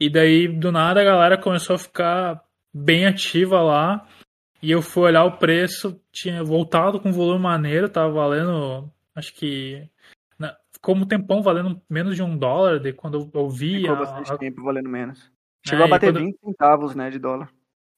[0.00, 4.06] e daí do nada a galera começou a ficar bem ativa lá,
[4.62, 9.88] e eu fui olhar o preço, tinha voltado com volume maneiro, tava valendo, acho que.
[10.80, 13.80] como um tempão valendo menos de um dólar, de quando eu vi.
[13.80, 14.38] Ficou a, bastante a...
[14.38, 15.30] tempo valendo menos.
[15.66, 16.24] Chegou é, a bater quando...
[16.24, 17.50] 20 centavos, né, de dólar.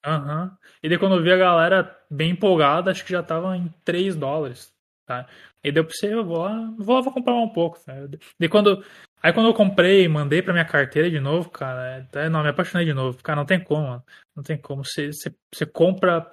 [0.04, 0.44] Aham.
[0.44, 0.50] Uhum.
[0.82, 4.16] E daí quando eu vi a galera bem empolgada, acho que já tava em 3
[4.16, 4.72] dólares.
[5.06, 5.26] Tá?
[5.64, 7.78] E deu pra você, eu vou lá, vou lá vou comprar um pouco.
[7.80, 7.94] Tá?
[8.38, 8.84] Daí quando.
[9.22, 12.48] Aí quando eu comprei e mandei pra minha carteira de novo, cara, é, não, me
[12.48, 13.22] apaixonei de novo.
[13.22, 14.04] Cara, não tem como, mano.
[14.36, 14.84] Não tem como.
[14.84, 16.30] Você, você, você compra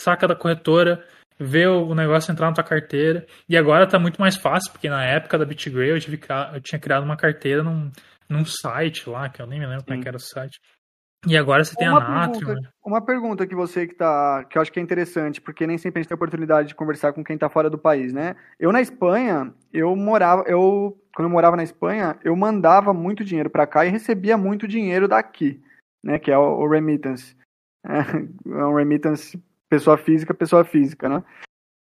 [0.00, 1.04] saca da corretora,
[1.38, 3.26] vê o negócio entrar na tua carteira.
[3.48, 6.20] E agora tá muito mais fácil, porque na época da BitGray eu, tive,
[6.54, 7.90] eu tinha criado uma carteira num,
[8.28, 9.86] num site lá, que eu nem me lembro Sim.
[9.86, 10.60] como é que era o site.
[11.26, 12.46] E agora você tem uma a Natrium.
[12.46, 12.68] Pergunta, né?
[12.84, 14.44] Uma pergunta que você que tá.
[14.48, 16.74] que eu acho que é interessante, porque nem sempre a gente tem a oportunidade de
[16.76, 18.36] conversar com quem tá fora do país, né?
[18.58, 20.44] Eu na Espanha, eu morava.
[20.46, 24.68] Eu, quando eu morava na Espanha, eu mandava muito dinheiro para cá e recebia muito
[24.68, 25.60] dinheiro daqui,
[26.00, 26.16] né?
[26.16, 27.36] Que é o, o remittance.
[27.84, 31.24] É, um remittance pessoa física, pessoa física, né?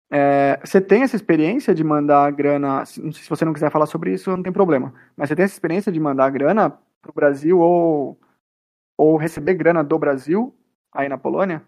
[0.09, 2.85] É, você tem essa experiência de mandar grana?
[2.85, 4.93] Se você não quiser falar sobre isso, não tem problema.
[5.17, 6.69] Mas você tem essa experiência de mandar grana
[7.01, 8.17] para o Brasil ou,
[8.97, 10.55] ou receber grana do Brasil
[10.93, 11.61] aí na Polônia?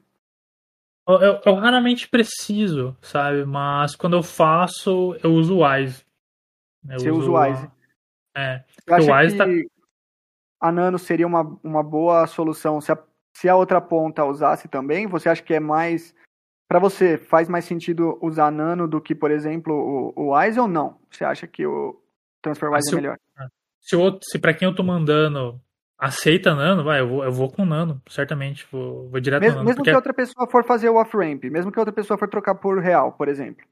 [1.07, 3.45] Eu, eu, eu, raramente preciso, sabe?
[3.45, 6.08] Mas quando eu faço, eu uso o Wise.
[6.87, 7.71] Eu você usa o Wise?
[8.35, 8.63] É.
[8.67, 9.69] Você acha o Wise que tá...
[10.61, 12.97] a Nano seria uma, uma boa solução se a
[13.39, 16.13] se a outra ponta usasse também, você acha que é mais.
[16.67, 20.67] Para você, faz mais sentido usar Nano do que, por exemplo, o, o Wise ou
[20.67, 20.99] não?
[21.09, 21.99] Você acha que o
[22.41, 23.17] TransferWise é melhor?
[23.39, 23.47] É.
[23.79, 25.59] se, o, se para quem eu tô mandando
[25.97, 28.67] aceita Nano, vai, eu vou, eu vou com Nano, certamente.
[28.71, 29.67] Vou, vou direto mesmo, Nano.
[29.67, 29.89] Mesmo porque...
[29.89, 33.13] que outra pessoa for fazer o off-ramp, mesmo que outra pessoa for trocar por real,
[33.13, 33.65] por exemplo.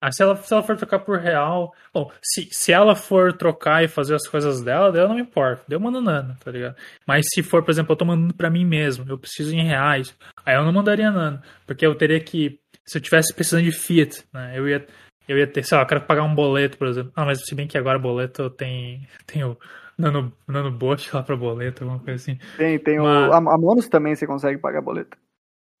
[0.00, 1.74] Ah, se ela, se ela for trocar por real.
[1.92, 5.62] Bom, se, se ela for trocar e fazer as coisas dela, dela não me importa.
[5.68, 6.74] Deu mando nano, tá ligado?
[7.06, 10.16] Mas se for, por exemplo, eu tô mandando pra mim mesmo, eu preciso em reais,
[10.44, 11.42] aí eu não mandaria nano.
[11.66, 12.58] Porque eu teria que.
[12.86, 14.58] Se eu tivesse precisando de Fiat, né?
[14.58, 14.86] Eu ia,
[15.28, 17.12] eu ia ter, sei lá, eu quero pagar um boleto, por exemplo.
[17.14, 19.06] Ah, mas se bem que agora boleto tem.
[19.26, 19.56] Tem o
[19.98, 22.38] nano, nano bot lá pra boleto, alguma coisa assim.
[22.56, 23.32] Tem, tem mas, o.
[23.32, 25.18] A, a Monos também você consegue pagar boleto.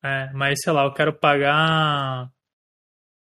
[0.02, 2.30] É, mas sei lá, eu quero pagar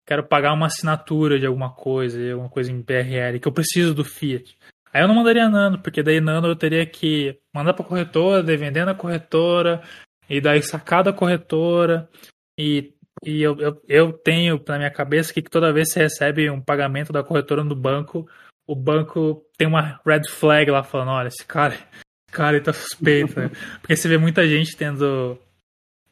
[0.05, 4.03] quero pagar uma assinatura de alguma coisa, alguma coisa em PRL, que eu preciso do
[4.03, 4.57] Fiat.
[4.93, 8.55] Aí eu não mandaria nano, porque daí nano eu teria que mandar pra corretora, daí
[8.55, 9.81] vender na corretora,
[10.29, 12.07] e daí sacar da corretora,
[12.57, 12.93] e,
[13.25, 16.61] e eu, eu, eu tenho na minha cabeça que toda vez que você recebe um
[16.61, 18.25] pagamento da corretora no banco,
[18.67, 23.39] o banco tem uma red flag lá falando, olha, esse cara, esse cara tá suspeito,
[23.39, 23.51] né?
[23.81, 25.37] Porque você vê muita gente tendo,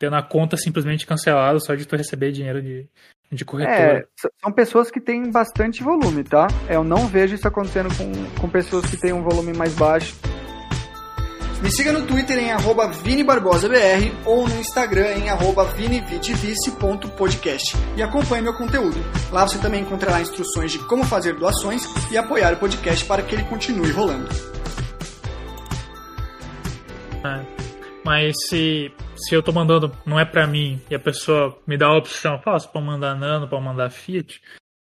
[0.03, 2.85] tendo a conta simplesmente cancelada só de tu receber dinheiro de,
[3.31, 3.99] de corretora.
[3.99, 4.05] É,
[4.41, 6.47] são pessoas que têm bastante volume, tá?
[6.67, 8.11] Eu não vejo isso acontecendo com,
[8.41, 10.13] com pessoas que têm um volume mais baixo.
[11.61, 18.43] Me siga no Twitter em arroba ViniBarbosaBR ou no Instagram em arroba vinivitivice.podcast e acompanhe
[18.43, 18.97] meu conteúdo.
[19.31, 23.35] Lá você também encontrará instruções de como fazer doações e apoiar o podcast para que
[23.35, 24.27] ele continue rolando.
[27.23, 27.52] É,
[28.03, 31.87] mas se, se eu tô mandando, não é para mim, e a pessoa me dá
[31.87, 34.41] a opção, fala, para mandar nano, para mandar Fiat,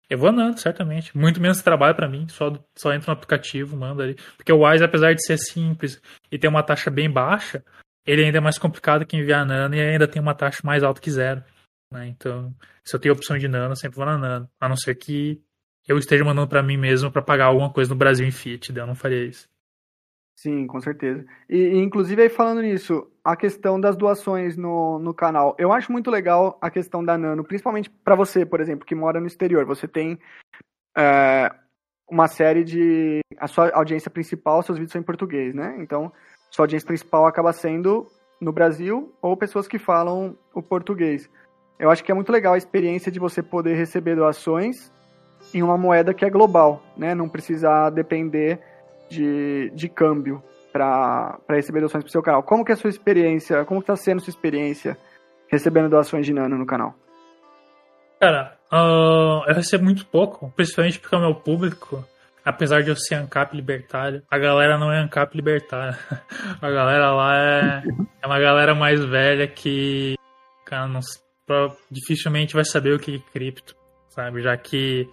[0.10, 1.18] eu vou andando, certamente.
[1.18, 4.16] Muito menos trabalho para mim, só, só entra no aplicativo, manda ali.
[4.36, 7.64] Porque o Wise, apesar de ser simples e ter uma taxa bem baixa,
[8.06, 11.00] ele ainda é mais complicado que enviar Nano e ainda tem uma taxa mais alta
[11.00, 11.42] que zero.
[11.90, 12.08] Né?
[12.08, 14.50] Então, se eu tenho opção de Nano, eu sempre vou na Nano.
[14.60, 15.42] A não ser que
[15.88, 18.88] eu esteja mandando para mim mesmo para pagar alguma coisa no Brasil em Fiat, eu
[18.88, 19.48] não faria isso.
[20.42, 21.24] Sim, com certeza.
[21.48, 25.56] E, e, inclusive aí falando nisso, a questão das doações no, no canal.
[25.60, 29.20] Eu acho muito legal a questão da Nano, principalmente para você, por exemplo, que mora
[29.20, 29.64] no exterior.
[29.66, 30.18] Você tem
[30.98, 31.48] é,
[32.10, 33.20] uma série de.
[33.38, 35.76] A sua audiência principal, seus vídeos são em português, né?
[35.78, 36.12] Então,
[36.50, 38.08] sua audiência principal acaba sendo
[38.42, 41.30] no Brasil ou pessoas que falam o português.
[41.78, 44.92] Eu acho que é muito legal a experiência de você poder receber doações
[45.54, 47.14] em uma moeda que é global, né?
[47.14, 48.71] Não precisar depender
[49.12, 52.42] de, de câmbio para receber doações para o seu canal.
[52.42, 54.98] Como que é a sua experiência, como está sendo a sua experiência
[55.50, 56.96] recebendo doações de Nano no canal?
[58.20, 62.06] Cara, uh, eu recebo muito pouco, principalmente porque o meu público,
[62.46, 65.98] apesar de eu ser ANCAP libertário, a galera não é ANCAP libertária.
[66.62, 67.84] A galera lá é,
[68.22, 70.16] é uma galera mais velha que,
[70.66, 71.02] cara, não,
[71.90, 73.76] dificilmente vai saber o que é cripto,
[74.10, 74.42] sabe?
[74.42, 75.10] Já que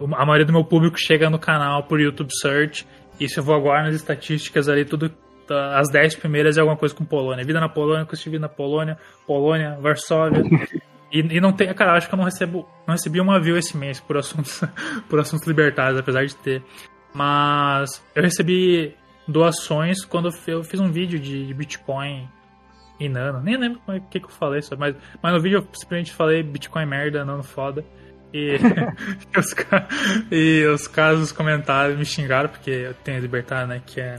[0.00, 2.86] a maioria do meu público chega no canal por YouTube Search
[3.20, 5.10] e se eu vou agora nas estatísticas ali, tudo
[5.46, 7.44] tá, as 10 primeiras é alguma coisa com Polônia.
[7.44, 10.42] Vida na Polônia, que eu estive na Polônia, Polônia, Varsóvia.
[11.12, 13.76] E, e, não tem, cara, acho que eu não recebo, não recebi uma view esse
[13.76, 14.62] mês por assuntos,
[15.10, 16.62] por assuntos libertários, apesar de ter.
[17.12, 18.94] Mas eu recebi
[19.26, 22.28] doações quando eu fiz um vídeo de Bitcoin
[23.00, 23.40] e Nano.
[23.40, 26.86] Nem lembro o que, que eu falei, mas, mas no vídeo eu simplesmente falei Bitcoin
[26.86, 27.84] merda, Nano foda.
[28.32, 28.56] E,
[29.36, 29.56] os,
[30.30, 33.82] e os caras comentários me xingaram, porque eu tenho libertar, né?
[33.84, 34.16] Que é.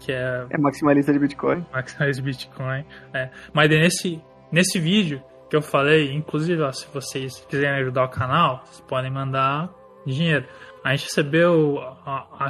[0.00, 1.64] Que é, é maximalista de Bitcoin.
[1.72, 2.84] Maximalista de Bitcoin.
[3.14, 3.30] É.
[3.52, 8.62] Mas nesse, nesse vídeo que eu falei, inclusive, ó, se vocês quiserem ajudar o canal,
[8.64, 9.70] vocês podem mandar
[10.06, 10.46] dinheiro.
[10.82, 11.78] A gente recebeu,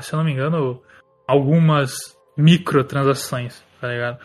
[0.01, 0.83] se eu não me engano,
[1.27, 1.95] algumas
[2.37, 4.19] microtransações, tá ligado?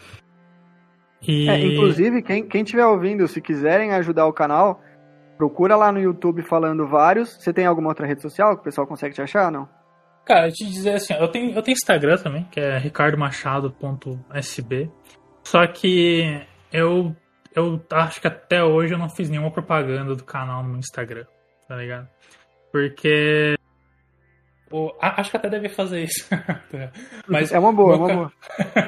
[1.22, 1.50] E...
[1.50, 4.82] É, inclusive, quem, quem tiver ouvindo, se quiserem ajudar o canal,
[5.40, 7.42] Procura lá no YouTube falando vários.
[7.42, 9.70] Você tem alguma outra rede social que o pessoal consegue te achar, não?
[10.26, 14.92] Cara, eu te dizer assim, eu tenho, eu tenho Instagram também, que é ricardomachado.sb.
[15.42, 17.16] Só que eu,
[17.56, 21.24] eu acho que até hoje eu não fiz nenhuma propaganda do canal no Instagram,
[21.70, 22.10] tá ligado?
[22.70, 23.56] Porque.
[24.70, 26.28] Pô, acho que até deve fazer isso.
[27.30, 28.34] Mas é uma boa, é uma boa.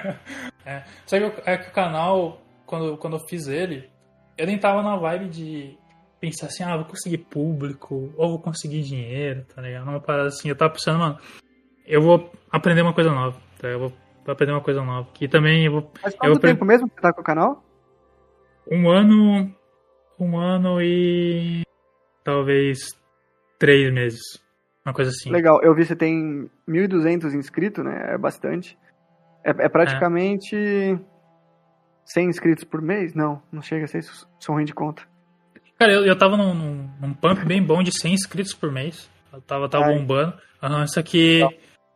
[0.67, 3.89] é, só que, é que o canal, quando, quando eu fiz ele,
[4.37, 5.79] eu nem tava na vibe de
[6.21, 9.89] pensar assim, ah, vou conseguir público, ou vou conseguir dinheiro, tá ligado?
[9.89, 11.17] Uma parada assim, eu tava pensando, mano,
[11.85, 13.67] eu vou aprender uma coisa nova, tá?
[13.67, 13.93] Eu vou
[14.27, 15.09] aprender uma coisa nova.
[15.19, 15.91] E também eu vou.
[16.03, 17.63] Mas quanto eu tempo mesmo que você tá com o canal?
[18.71, 19.53] Um ano.
[20.19, 21.63] Um ano e.
[22.23, 22.77] talvez
[23.57, 24.21] três meses.
[24.85, 25.31] Uma coisa assim.
[25.31, 28.13] Legal, eu vi que você tem 1.200 inscritos, né?
[28.13, 28.77] É bastante.
[29.43, 30.55] É, é praticamente.
[30.55, 31.11] É.
[32.05, 33.13] 100 inscritos por mês?
[33.13, 34.27] Não, não chega a ser isso.
[34.39, 35.03] Sou ruim de conta.
[35.81, 39.09] Cara, eu, eu tava num, num, num pump bem bom de 100 inscritos por mês.
[39.33, 40.31] Eu tava, tava bombando.
[40.61, 41.39] Uhum, isso aqui.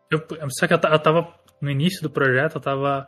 [0.09, 3.07] Eu, só que eu, eu tava no início do projeto, eu tava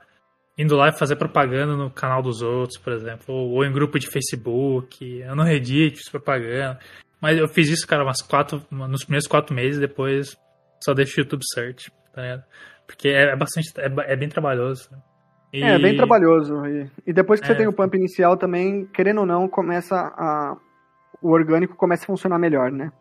[0.56, 3.98] indo lá e fazer propaganda no canal dos outros, por exemplo, ou, ou, em grupo
[3.98, 6.78] de Facebook, eu no Reddit fiz propaganda.
[7.20, 10.38] Mas eu fiz isso, cara, umas quatro, nos primeiros quatro meses, depois
[10.84, 12.44] só deixo o YouTube Search, tá ligado?
[12.86, 14.92] Porque é, é bastante, é, é, bem trabalhoso.
[15.52, 15.64] E...
[15.64, 16.54] É, bem trabalhoso.
[16.68, 17.50] E, e depois que é.
[17.50, 20.56] você tem o pump inicial também, querendo ou não, começa a,
[21.22, 22.92] o orgânico começa a funcionar melhor, né?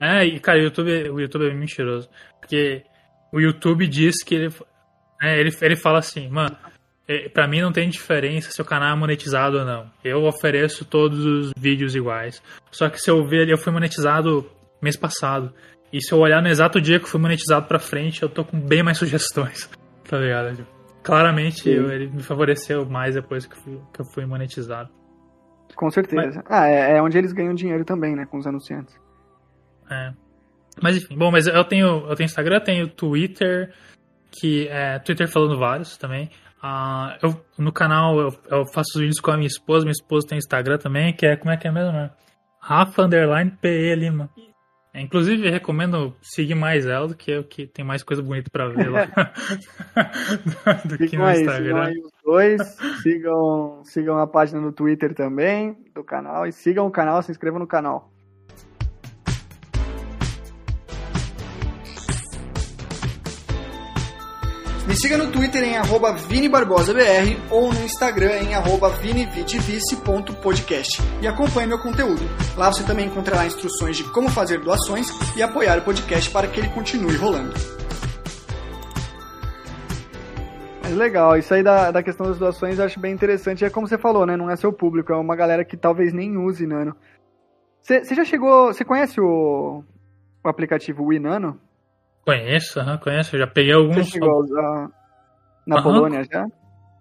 [0.00, 2.08] É, e cara, o YouTube, o YouTube é mentiroso.
[2.40, 2.82] Porque
[3.32, 4.54] o YouTube diz que ele.
[5.22, 6.56] É, ele, ele fala assim, mano,
[7.06, 9.90] é, pra mim não tem diferença se o canal é monetizado ou não.
[10.02, 12.42] Eu ofereço todos os vídeos iguais.
[12.70, 15.52] Só que se eu ver ali, eu fui monetizado mês passado.
[15.92, 18.44] E se eu olhar no exato dia que eu fui monetizado pra frente, eu tô
[18.44, 19.68] com bem mais sugestões.
[20.08, 20.56] Tá ligado?
[20.56, 20.68] Tipo,
[21.02, 24.88] claramente eu, ele me favoreceu mais depois que fui, que eu fui monetizado.
[25.74, 26.42] Com certeza.
[26.44, 28.26] Mas, ah, é, é, onde eles ganham dinheiro também, né?
[28.26, 28.94] Com os anunciantes.
[29.90, 30.12] É.
[30.82, 33.72] Mas enfim, bom, mas eu tenho, eu tenho Instagram, tenho Twitter,
[34.30, 36.30] que é Twitter falando vários também.
[36.62, 40.38] Uh, eu, no canal eu, eu, faço vídeos com a minha esposa, minha esposa tem
[40.38, 42.10] Instagram também, que é, como é que é mesmo, né?
[42.60, 44.30] Rafa Underline PE Lima.
[44.92, 48.68] É, inclusive, recomendo seguir mais ela do que eu, que tem mais coisa bonita pra
[48.68, 49.06] ver lá.
[50.84, 51.64] do que no aí, Instagram.
[51.64, 56.86] Sigam aí os dois, sigam, sigam a página no Twitter também, do canal, e sigam
[56.86, 58.10] o canal, se inscrevam no canal.
[64.86, 71.68] Me siga no Twitter em arroba ViniBarbosaBR ou no Instagram em arroba vinivitivice.podcast e acompanhe
[71.68, 72.22] meu conteúdo.
[72.56, 76.58] Lá você também encontrará instruções de como fazer doações e apoiar o podcast para que
[76.58, 77.54] ele continue rolando.
[80.96, 83.64] Legal, isso aí da, da questão das doações eu acho bem interessante.
[83.64, 84.36] É como você falou, né?
[84.36, 86.96] Não é seu público, é uma galera que talvez nem use Nano.
[87.80, 88.72] Você já chegou.
[88.72, 89.84] Você conhece o,
[90.42, 91.60] o aplicativo WeNano?
[92.24, 93.34] Conheço, uhum, conheço.
[93.34, 93.96] Eu já peguei alguns.
[93.96, 94.90] Você chegou a usar
[95.66, 95.82] na.
[95.82, 96.46] Polônia já?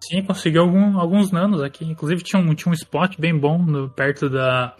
[0.01, 1.86] Sim, consegui algum, alguns nanos aqui.
[1.86, 4.75] Inclusive tinha um, tinha um spot bem bom no, perto da,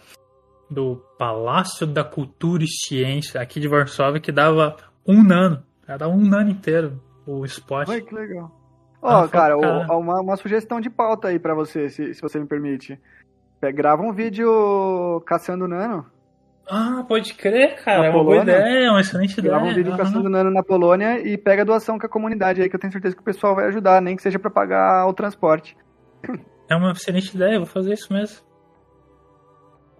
[0.70, 4.76] do Palácio da Cultura e Ciência, aqui de Varsóvia, que dava
[5.06, 5.62] um nano.
[5.86, 7.88] Dava um nano inteiro o spot.
[7.88, 8.50] Ai, que legal.
[9.02, 9.96] Ó, oh, cara, cara.
[9.96, 12.98] Uma, uma sugestão de pauta aí para você, se, se você me permite.
[13.74, 16.06] Grava um vídeo caçando nano.
[16.70, 18.06] Ah, pode crer, cara.
[18.06, 19.54] é uma boa ideia, é uma excelente ideia.
[19.54, 19.98] Grava um vídeo uhum.
[19.98, 22.92] caçando nano na Polônia e pega a doação com a comunidade aí, que eu tenho
[22.92, 25.76] certeza que o pessoal vai ajudar, nem que seja para pagar o transporte.
[26.68, 28.46] É uma excelente ideia, vou fazer isso mesmo.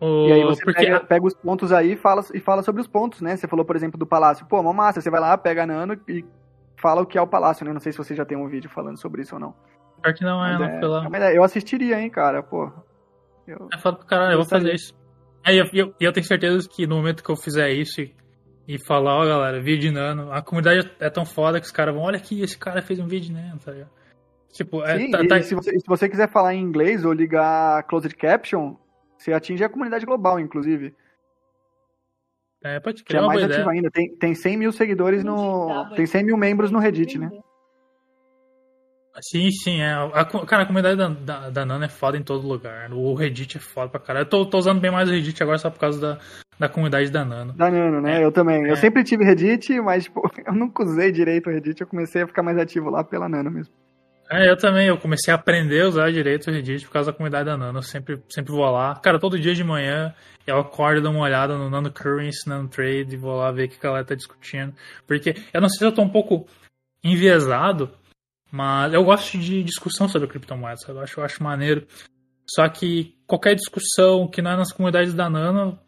[0.01, 0.29] O...
[0.31, 0.85] E aí você Porque...
[0.85, 3.37] pega, pega, os pontos aí e fala, e fala sobre os pontos, né?
[3.37, 4.47] Você falou, por exemplo, do palácio.
[4.47, 6.25] Pô, uma massa, você vai lá, pega nano e
[6.77, 7.73] fala o que é o palácio, né?
[7.73, 9.55] Não sei se você já tem um vídeo falando sobre isso ou não.
[10.01, 12.71] Pior que não é, Mas não, é, Eu assistiria, hein, cara, pô.
[13.47, 13.69] Eu...
[13.75, 15.00] É foda pro caralho, eu vou fazer isso.
[15.45, 18.15] Aí eu, eu, eu, tenho certeza que no momento que eu fizer isso e,
[18.69, 22.05] e falar, ó, galera, vídeo nano, a comunidade é tão foda que os caras vão,
[22.05, 23.91] olha aqui, esse cara fez um vídeo nano, tá ligado?
[24.53, 25.43] Tipo, é, Sim, tá, tá...
[25.43, 28.75] Se, você, se você quiser falar em inglês ou ligar closed caption,
[29.17, 30.95] você atinge a comunidade global, inclusive.
[32.63, 33.21] É, pode criar.
[33.21, 33.91] Que é mais ativo ainda.
[33.91, 35.95] Tem, tem 100 mil seguidores no.
[35.95, 37.31] Tem 100 mil membros no Reddit, né?
[39.23, 39.93] Sim, sim, é.
[39.93, 42.93] A, cara, a comunidade da, da, da, Nano é foda em todo lugar.
[42.93, 44.25] O Reddit é foda pra caralho.
[44.25, 46.19] Eu tô, tô usando bem mais o Reddit agora só por causa da,
[46.59, 47.53] da comunidade da Nano.
[47.53, 48.21] Da Nano, né?
[48.21, 48.65] É, eu também.
[48.65, 48.71] É.
[48.71, 51.81] Eu sempre tive Reddit, mas tipo, eu nunca usei direito o Reddit.
[51.81, 53.73] Eu comecei a ficar mais ativo lá pela Nano mesmo.
[54.31, 54.87] É, eu também.
[54.87, 57.79] Eu comecei a aprender a usar direito o Reddit por causa da comunidade da Nano.
[57.79, 58.95] Eu sempre, sempre vou lá.
[58.97, 60.15] Cara, todo dia de manhã
[60.47, 63.77] eu acordo, dou uma olhada no Nano Currency, Nano Trade, vou lá ver o que
[63.77, 64.75] a galera tá discutindo.
[65.07, 66.47] Porque eu não sei se eu tô um pouco
[67.05, 67.91] enviesado
[68.51, 71.87] mas eu gosto de discussão sobre criptomoedas, eu acho, eu acho maneiro.
[72.49, 75.79] Só que qualquer discussão que não é nas comunidades da Nano,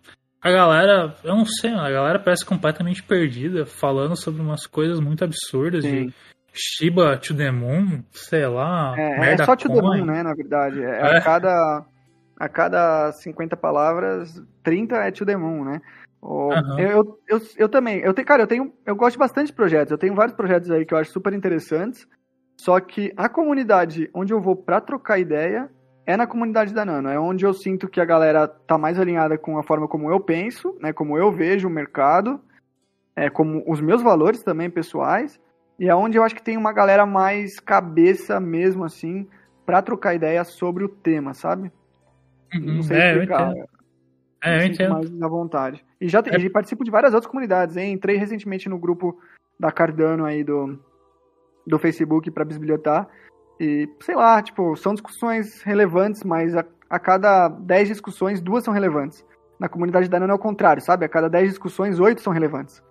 [0.41, 5.25] a galera, eu não sei, a galera parece completamente perdida, falando sobre umas coisas muito
[5.25, 6.07] absurdas Sim.
[6.07, 6.15] de
[6.53, 8.95] Shiba to the Moon, sei lá.
[8.97, 10.83] É, é só to the Moon, né, na verdade.
[10.83, 11.17] É, é.
[11.17, 11.85] A, cada,
[12.39, 15.81] a cada 50 palavras, 30 é to the Moon, né?
[16.23, 16.79] Uhum.
[16.79, 19.91] Eu, eu, eu, eu, também, eu tenho, cara, eu tenho, eu gosto bastante de projetos,
[19.91, 22.07] eu tenho vários projetos aí que eu acho super interessantes,
[22.63, 25.69] só que a comunidade onde eu vou para trocar ideia
[26.07, 27.09] é na comunidade da Nano.
[27.09, 30.21] É onde eu sinto que a galera tá mais alinhada com a forma como eu
[30.21, 32.41] penso, né, como eu vejo o mercado,
[33.17, 35.41] é, como os meus valores também pessoais.
[35.77, 39.27] E é onde eu acho que tem uma galera mais cabeça mesmo, assim,
[39.67, 41.73] para trocar ideia sobre o tema, sabe?
[42.55, 43.57] Uhum, não sei é, explicar.
[43.57, 43.67] Eu
[44.41, 44.93] é, eu entendo.
[44.93, 45.85] mais à vontade.
[46.01, 46.49] E já é.
[46.49, 47.93] participo de várias outras comunidades, hein?
[47.93, 49.21] Entrei recentemente no grupo
[49.59, 50.79] da Cardano aí do,
[51.67, 53.09] do Facebook para bisbilhotar.
[53.61, 58.75] E, sei lá, tipo, são discussões relevantes, mas a, a cada 10 discussões, duas são
[58.75, 59.25] relevantes.
[59.59, 61.05] Na comunidade da Nano é o contrário, sabe?
[61.05, 62.83] A cada 10 discussões, 8 são relevantes.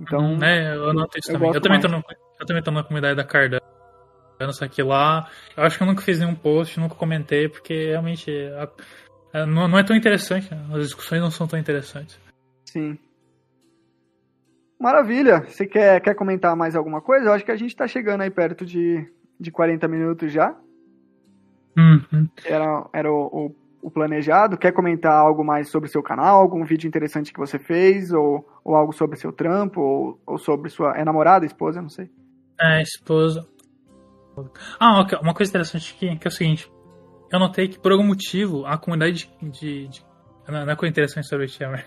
[0.00, 0.20] Então.
[0.20, 1.54] Hum, é, eu noto isso eu também.
[1.54, 2.02] Eu também, tô no,
[2.40, 3.62] eu também tô na comunidade da Cardano.
[4.52, 8.30] Só que lá, eu acho que eu nunca fiz nenhum post, nunca comentei, porque realmente
[8.58, 10.52] a, a, não, não é tão interessante.
[10.52, 10.66] Né?
[10.72, 12.20] As discussões não são tão interessantes.
[12.66, 12.98] Sim.
[14.78, 15.44] Maravilha.
[15.48, 17.26] Você quer, quer comentar mais alguma coisa?
[17.26, 19.06] Eu acho que a gente está chegando aí perto de,
[19.40, 20.54] de 40 minutos já.
[21.76, 22.28] Uhum.
[22.44, 24.56] Era, era o, o, o, planejado.
[24.56, 26.40] Quer comentar algo mais sobre o seu canal?
[26.40, 28.12] Algum vídeo interessante que você fez?
[28.12, 29.80] Ou, ou algo sobre seu trampo?
[29.80, 30.94] Ou, ou sobre sua.
[30.96, 31.80] É namorada, esposa?
[31.80, 32.10] Não sei.
[32.60, 33.46] É, esposa.
[34.78, 36.70] Ah, uma coisa interessante aqui, que é o seguinte.
[37.32, 39.50] Eu notei que por algum motivo a comunidade de.
[39.50, 40.05] de, de
[40.48, 41.84] não, não é coisa interessante sobre o Chamber.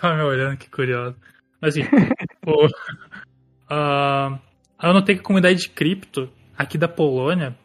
[0.00, 1.16] Tava me olhando, que curioso.
[1.60, 1.88] Mas assim,
[2.46, 4.38] o, uh,
[4.82, 7.56] eu notei que a comunidade de cripto aqui da Polônia,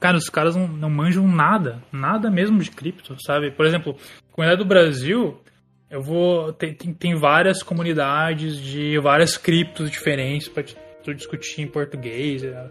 [0.00, 3.50] cara, os caras não, não manjam nada, nada mesmo de cripto, sabe?
[3.50, 3.96] Por exemplo,
[4.28, 5.40] a comunidade do Brasil,
[5.90, 6.52] eu vou.
[6.52, 10.64] Tem, tem, tem várias comunidades de várias criptos diferentes para
[11.02, 12.70] tu discutir em português, é,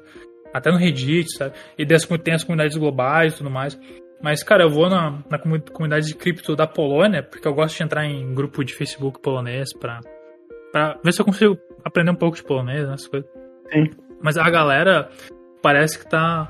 [0.53, 1.55] até no Reddit, sabe?
[1.77, 3.79] E tem as comunidades globais e tudo mais.
[4.21, 7.83] Mas, cara, eu vou na, na comunidade de cripto da Polônia, porque eu gosto de
[7.83, 9.99] entrar em grupo de Facebook polonês pra,
[10.71, 13.29] pra ver se eu consigo aprender um pouco de polonês, né, essas coisas.
[13.71, 13.91] Sim.
[14.21, 15.09] Mas a galera
[15.61, 16.49] parece que tá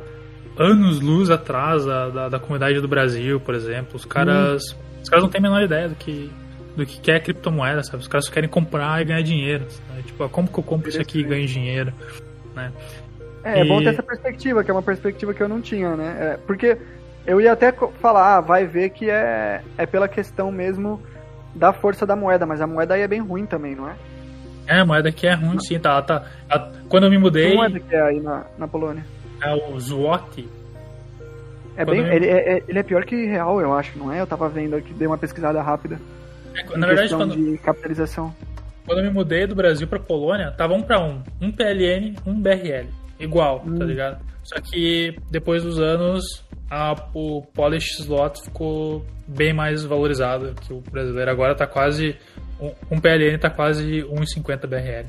[0.58, 3.96] anos luz atrás da, da, da comunidade do Brasil, por exemplo.
[3.96, 5.02] Os caras, hum.
[5.04, 6.32] os caras não têm a menor ideia do que,
[6.76, 8.02] do que é criptomoeda, sabe?
[8.02, 9.66] Os caras só querem comprar e ganhar dinheiro.
[9.70, 10.04] Sabe?
[10.04, 11.94] Tipo, como que eu compro isso aqui e ganho dinheiro,
[12.56, 12.72] né?
[13.44, 13.62] É, e...
[13.62, 16.18] é bom ter essa perspectiva, que é uma perspectiva que eu não tinha, né?
[16.20, 16.78] É, porque
[17.28, 21.04] eu ia até falar, ah, vai ver que é, é pela questão mesmo
[21.54, 23.96] da força da moeda, mas a moeda aí é bem ruim também, não é?
[24.66, 26.26] É, a moeda aqui é ruim, sim, tá, tá.
[26.90, 27.52] Quando eu me mudei.
[27.52, 29.06] Que moeda que é aí na, na Polônia?
[29.42, 30.48] É o Zloty.
[31.76, 32.14] É bem, eu...
[32.14, 34.22] ele, é, é, ele é pior que real, eu acho, não é?
[34.22, 36.00] Eu tava vendo aqui, dei uma pesquisada rápida.
[36.56, 38.34] É, na verdade, quando, de capitalização.
[38.86, 41.22] Quando eu me mudei do Brasil pra Polônia, tava um pra um.
[41.42, 42.88] Um PLN, um BRL.
[43.20, 43.78] Igual, tá hum.
[43.78, 44.26] tá ligado?
[44.44, 50.82] Só que depois dos anos, a, o Polish Slot ficou bem mais valorizado que o
[50.82, 51.32] brasileiro.
[51.32, 52.16] Agora tá quase.
[52.60, 55.08] Um, um PLN tá quase 1,50 BRL.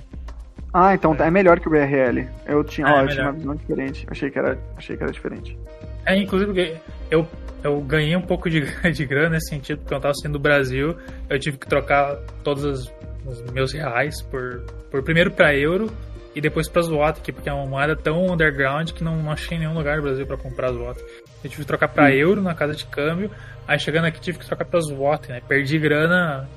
[0.73, 1.27] Ah, então é.
[1.27, 1.31] é.
[1.31, 2.29] melhor que o BRL.
[2.47, 4.07] Eu tinha, é, ó, eu tinha uma visão diferente.
[4.11, 5.59] Achei que era, achei que era diferente.
[6.05, 6.77] É, inclusive
[7.11, 7.27] eu,
[7.63, 8.61] eu ganhei um pouco de,
[8.93, 10.97] de grana nesse sentido, porque eu tava saindo do Brasil,
[11.29, 12.93] eu tive que trocar todos os,
[13.27, 15.91] os meus reais por, por primeiro para euro
[16.35, 19.61] e depois para Zloty, porque é uma moeda tão underground que não, não achei em
[19.61, 21.03] nenhum lugar no Brasil para comprar Zloty.
[21.43, 23.31] Eu tive que trocar para euro na casa de câmbio,
[23.67, 25.41] aí chegando aqui tive que trocar para Zloty, né?
[25.47, 26.49] Perdi grana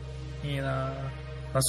[0.44, 0.94] na,
[1.54, 1.64] nas,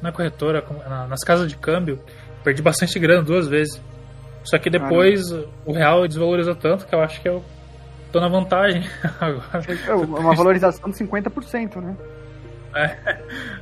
[0.00, 1.98] na corretora, na, nas casas de câmbio,
[2.44, 3.82] perdi bastante grana duas vezes.
[4.44, 5.48] Só que depois Caramba.
[5.64, 7.44] o real desvalorizou tanto que eu acho que eu
[8.12, 8.84] tô na vantagem
[9.20, 9.64] agora.
[9.86, 11.96] É uma valorização de 50%, né?
[12.74, 13.18] É,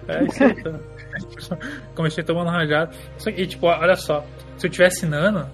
[0.09, 0.55] é isso aí.
[1.95, 2.91] Comecei tomando rajada.
[3.35, 4.25] E tipo, olha só,
[4.59, 5.49] se eu tivesse Nano,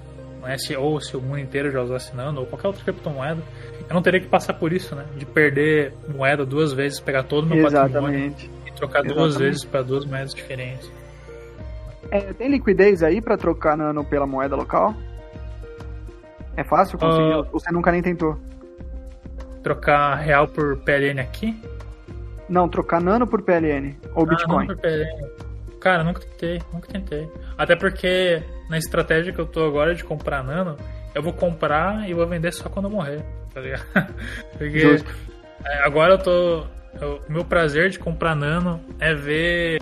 [0.58, 3.42] se, ou se o mundo inteiro já usasse Nano, ou qualquer outra criptomoeda,
[3.88, 5.04] eu não teria que passar por isso, né?
[5.16, 7.92] De perder moeda duas vezes, pegar todo o meu Exatamente.
[7.92, 8.34] patrimônio
[8.66, 9.14] e trocar Exatamente.
[9.14, 10.90] duas vezes para duas moedas diferentes.
[12.10, 14.94] É, tem liquidez aí para trocar Nano pela moeda local?
[16.56, 17.34] É fácil conseguir?
[17.34, 18.38] Uh, você nunca nem tentou?
[19.62, 21.56] Trocar real por PLN aqui?
[22.48, 24.66] Não, trocar Nano por PLN ou ah, Bitcoin.
[24.66, 25.30] Nano por PLN.
[25.80, 27.28] Cara, nunca tentei, nunca tentei.
[27.56, 30.76] Até porque na estratégia que eu tô agora de comprar Nano,
[31.14, 33.84] eu vou comprar e vou vender só quando eu morrer, tá ligado?
[34.56, 35.02] Porque
[35.64, 36.66] é, agora eu tô.
[37.28, 39.80] O meu prazer de comprar Nano é ver.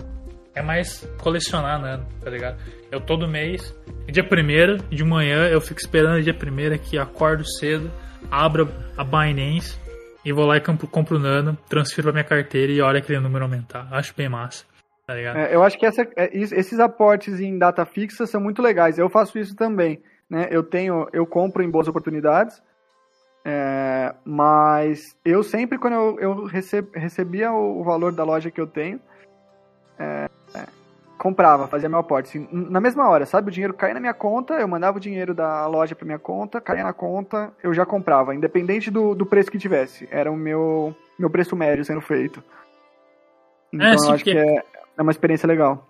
[0.55, 2.57] É mais colecionar Nano, tá ligado?
[2.91, 3.73] Eu todo mês,
[4.07, 7.91] dia primeiro de manhã, eu fico esperando dia primeiro aqui, acordo cedo,
[8.31, 9.77] abro a Binance
[10.25, 13.45] e vou lá e compro, compro Nano, transfiro pra minha carteira e olha aquele número
[13.45, 13.87] aumentar.
[13.91, 14.65] Acho bem massa.
[15.09, 18.99] Tá é, eu acho que essa, é, esses aportes em data fixa são muito legais.
[18.99, 20.03] Eu faço isso também.
[20.29, 20.47] Né?
[20.51, 22.61] Eu tenho, eu compro em boas oportunidades,
[23.43, 28.67] é, mas eu sempre quando eu, eu receb, recebia o, valor da loja que eu
[28.67, 28.99] tenho,
[29.97, 30.65] é, é,
[31.17, 32.37] comprava, fazia meu aporte.
[32.37, 33.49] Assim, na mesma hora, sabe?
[33.49, 36.61] O dinheiro caía na minha conta, eu mandava o dinheiro da loja para minha conta,
[36.61, 40.07] caía na conta, eu já comprava, independente do, do preço que tivesse.
[40.11, 42.43] Era o meu, meu preço médio sendo feito.
[43.73, 44.63] É, então é, sim, acho que é,
[44.99, 45.87] é uma experiência legal.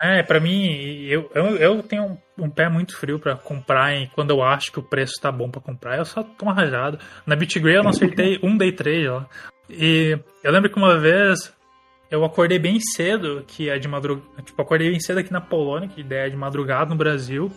[0.00, 0.66] É, para mim,
[1.06, 4.70] eu, eu, eu tenho um, um pé muito frio para comprar e quando eu acho
[4.70, 6.98] que o preço tá bom para comprar, eu só tomo rajado.
[7.26, 9.26] Na BitGray eu não acertei um day trade lá.
[9.68, 11.52] E eu lembro que uma vez
[12.10, 14.42] eu acordei bem cedo, que é de madrugada.
[14.42, 17.50] Tipo, acordei bem cedo aqui na Polônia, que ideia é de madrugada no Brasil.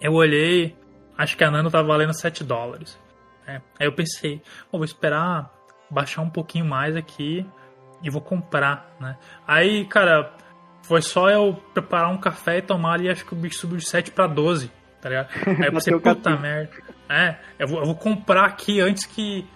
[0.00, 0.74] Eu olhei,
[1.16, 2.98] acho que a Nano tava valendo 7 dólares.
[3.46, 5.50] É, aí eu pensei, vou esperar
[5.90, 7.46] baixar um pouquinho mais aqui
[8.02, 9.16] e vou comprar, né?
[9.46, 10.32] Aí, cara,
[10.82, 13.88] foi só eu preparar um café e tomar ali, acho que o bicho subiu de
[13.88, 15.28] 7 para 12, tá ligado?
[15.46, 16.70] Aí eu pensei, puta merda.
[17.08, 19.46] É, eu vou, eu vou comprar aqui antes que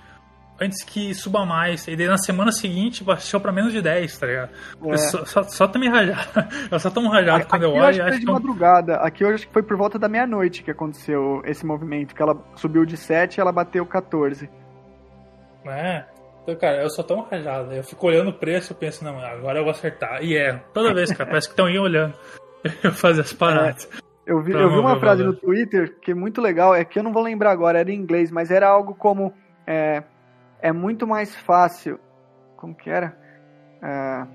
[0.60, 1.86] antes que suba mais.
[1.86, 4.50] E daí na semana seguinte baixou pra menos de 10, tá ligado?
[4.86, 4.96] É.
[4.96, 6.28] Só, só, só tô me rajado.
[6.70, 7.80] Eu só tô me rajado aqui quando eu olho.
[7.80, 8.96] Eu acho que foi de madrugada.
[8.96, 12.14] Aqui hoje acho que foi por volta da meia-noite que aconteceu esse movimento.
[12.14, 14.48] Que ela subiu de 7 e ela bateu 14.
[15.66, 16.04] É.
[16.46, 17.72] Então, cara, eu sou tão rajado.
[17.72, 20.22] Eu fico olhando o preço e penso, não, agora eu vou acertar.
[20.22, 22.14] E é, toda vez, cara, parece que estão aí olhando.
[22.84, 23.88] Eu fazer as paradas.
[23.92, 27.00] É, eu vi, eu vi uma frase no Twitter que é muito legal, é que
[27.00, 29.34] eu não vou lembrar agora, era em inglês, mas era algo como.
[29.66, 30.04] É,
[30.60, 31.98] é muito mais fácil.
[32.56, 33.16] como que era?
[33.82, 34.26] É,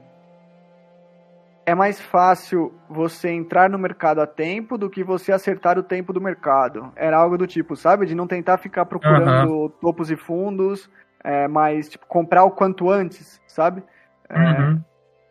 [1.67, 6.11] é mais fácil você entrar no mercado a tempo do que você acertar o tempo
[6.11, 6.91] do mercado.
[6.93, 8.05] Era algo do tipo, sabe?
[8.05, 9.69] De não tentar ficar procurando uhum.
[9.81, 10.89] topos e fundos,
[11.23, 13.83] é, mas tipo, comprar o quanto antes, sabe?
[14.29, 14.83] É, uhum.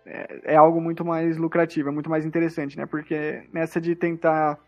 [0.06, 2.86] é, é, algo muito mais lucrativo, é muito mais interessante, né?
[2.86, 4.58] Porque nessa de tentar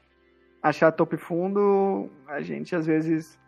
[0.62, 3.38] achar top fundo, a gente às vezes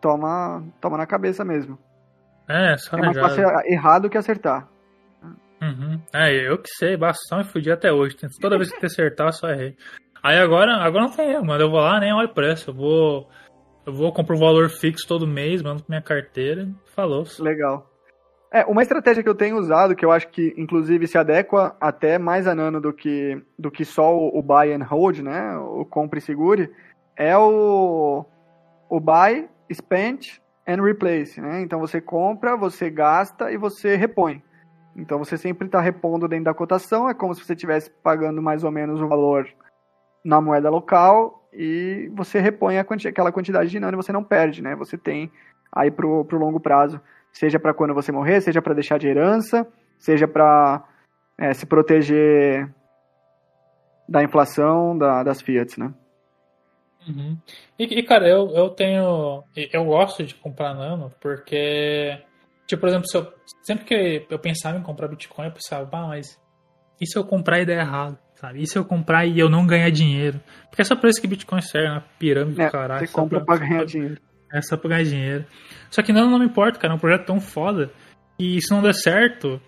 [0.00, 1.78] toma, toma na cabeça mesmo.
[2.48, 4.68] É, só é mais fácil errar do que acertar.
[5.60, 6.00] Uhum.
[6.12, 8.16] É, eu que sei, bastão e fudi até hoje.
[8.40, 9.76] Toda vez que acertar, só errei.
[10.22, 11.62] Aí agora, agora não tem erro, mano.
[11.62, 12.70] Eu vou lá, nem olho preço.
[12.70, 13.30] Eu vou.
[13.86, 16.68] Eu vou comprar o valor fixo todo mês, mando pra minha carteira.
[16.86, 17.24] Falou.
[17.38, 17.88] Legal.
[18.52, 22.18] É, uma estratégia que eu tenho usado, que eu acho que inclusive se adequa até
[22.18, 25.56] mais a Nano do que, do que só o, o buy and hold, né?
[25.58, 26.72] O compre e segure,
[27.16, 28.24] é o,
[28.88, 31.60] o buy, spend and replace, né?
[31.60, 34.42] Então você compra, você gasta e você repõe.
[34.96, 38.64] Então você sempre está repondo dentro da cotação, é como se você estivesse pagando mais
[38.64, 39.46] ou menos o valor
[40.24, 44.62] na moeda local e você repõe quanti aquela quantidade de nano e você não perde,
[44.62, 44.74] né?
[44.76, 45.30] Você tem
[45.72, 47.00] aí pro, pro longo prazo,
[47.32, 49.66] seja para quando você morrer, seja para deixar de herança,
[49.98, 50.84] seja para
[51.38, 52.72] é, se proteger
[54.08, 55.92] da inflação da, das Fiats, né?
[57.08, 57.38] Uhum.
[57.78, 59.44] E, e, cara, eu, eu tenho.
[59.72, 62.20] Eu gosto de comprar nano porque
[62.66, 63.32] Tipo, por exemplo, eu,
[63.62, 66.40] sempre que eu pensava em comprar Bitcoin, eu pensava, ah, mas
[67.00, 68.18] e se eu comprar e der errado?
[68.36, 68.62] Sabe?
[68.62, 70.40] E se eu comprar e eu não ganhar dinheiro?
[70.68, 73.06] Porque é só por isso que Bitcoin serve, na pirâmide é, do caralho.
[73.06, 74.18] Você compra pra, pra ganhar pra, dinheiro.
[74.52, 75.44] É só pra ganhar dinheiro.
[75.90, 76.92] Só que não, não me importa, cara.
[76.92, 77.90] É um projeto tão foda.
[78.38, 79.60] E se não der certo,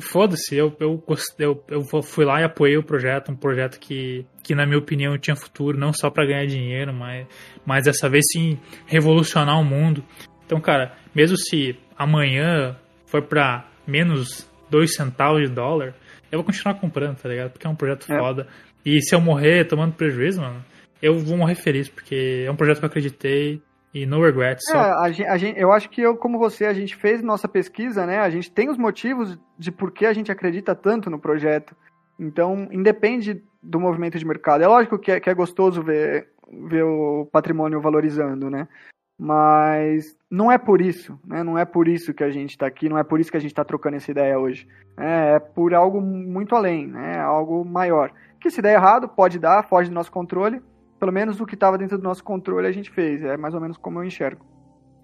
[0.00, 0.56] foda-se.
[0.56, 1.04] Eu, eu,
[1.38, 3.30] eu, eu fui lá e apoiei o projeto.
[3.30, 5.78] Um projeto que, que na minha opinião, tinha futuro.
[5.78, 7.26] Não só para ganhar dinheiro, mas,
[7.66, 10.02] mas dessa vez sim revolucionar o mundo.
[10.46, 15.94] Então, cara, mesmo se amanhã for para menos 2 centavos de dólar,
[16.30, 17.50] eu vou continuar comprando, tá ligado?
[17.50, 18.18] Porque é um projeto é.
[18.18, 18.46] foda.
[18.84, 20.64] E se eu morrer tomando prejuízo, mano,
[21.02, 23.62] eu vou morrer feliz, porque é um projeto que eu acreditei
[23.92, 24.68] e no regrets.
[24.68, 27.48] É, a gente, a gente, eu acho que eu, como você, a gente fez nossa
[27.48, 28.18] pesquisa, né?
[28.18, 31.74] A gente tem os motivos de por que a gente acredita tanto no projeto.
[32.18, 34.62] Então, independe do movimento de mercado.
[34.62, 36.28] É lógico que é, que é gostoso ver,
[36.68, 38.68] ver o patrimônio valorizando, né?
[39.18, 41.42] Mas não é por isso, né?
[41.42, 43.40] Não é por isso que a gente está aqui, não é por isso que a
[43.40, 44.68] gente está trocando essa ideia hoje.
[44.96, 47.18] É, é por algo muito além, né?
[47.18, 48.12] Algo maior.
[48.38, 50.60] Que se der errado, pode dar, foge do nosso controle.
[51.00, 53.22] Pelo menos o que estava dentro do nosso controle a gente fez.
[53.22, 54.44] É mais ou menos como eu enxergo.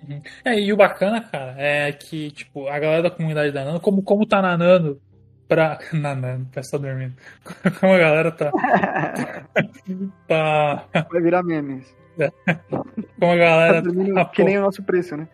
[0.06, 0.20] Uhum.
[0.44, 4.02] É, e o bacana, cara, é que, tipo, a galera da comunidade da Nano, como,
[4.02, 5.00] como tá na Nano
[5.48, 5.78] pra.
[5.92, 7.14] Na Nano, parece tá dormindo.
[7.78, 8.50] Como a galera tá.
[10.26, 10.86] tá.
[11.10, 11.94] Vai virar memes.
[13.18, 13.82] Como a galera.
[14.14, 15.28] Tá que nem o nosso preço, né?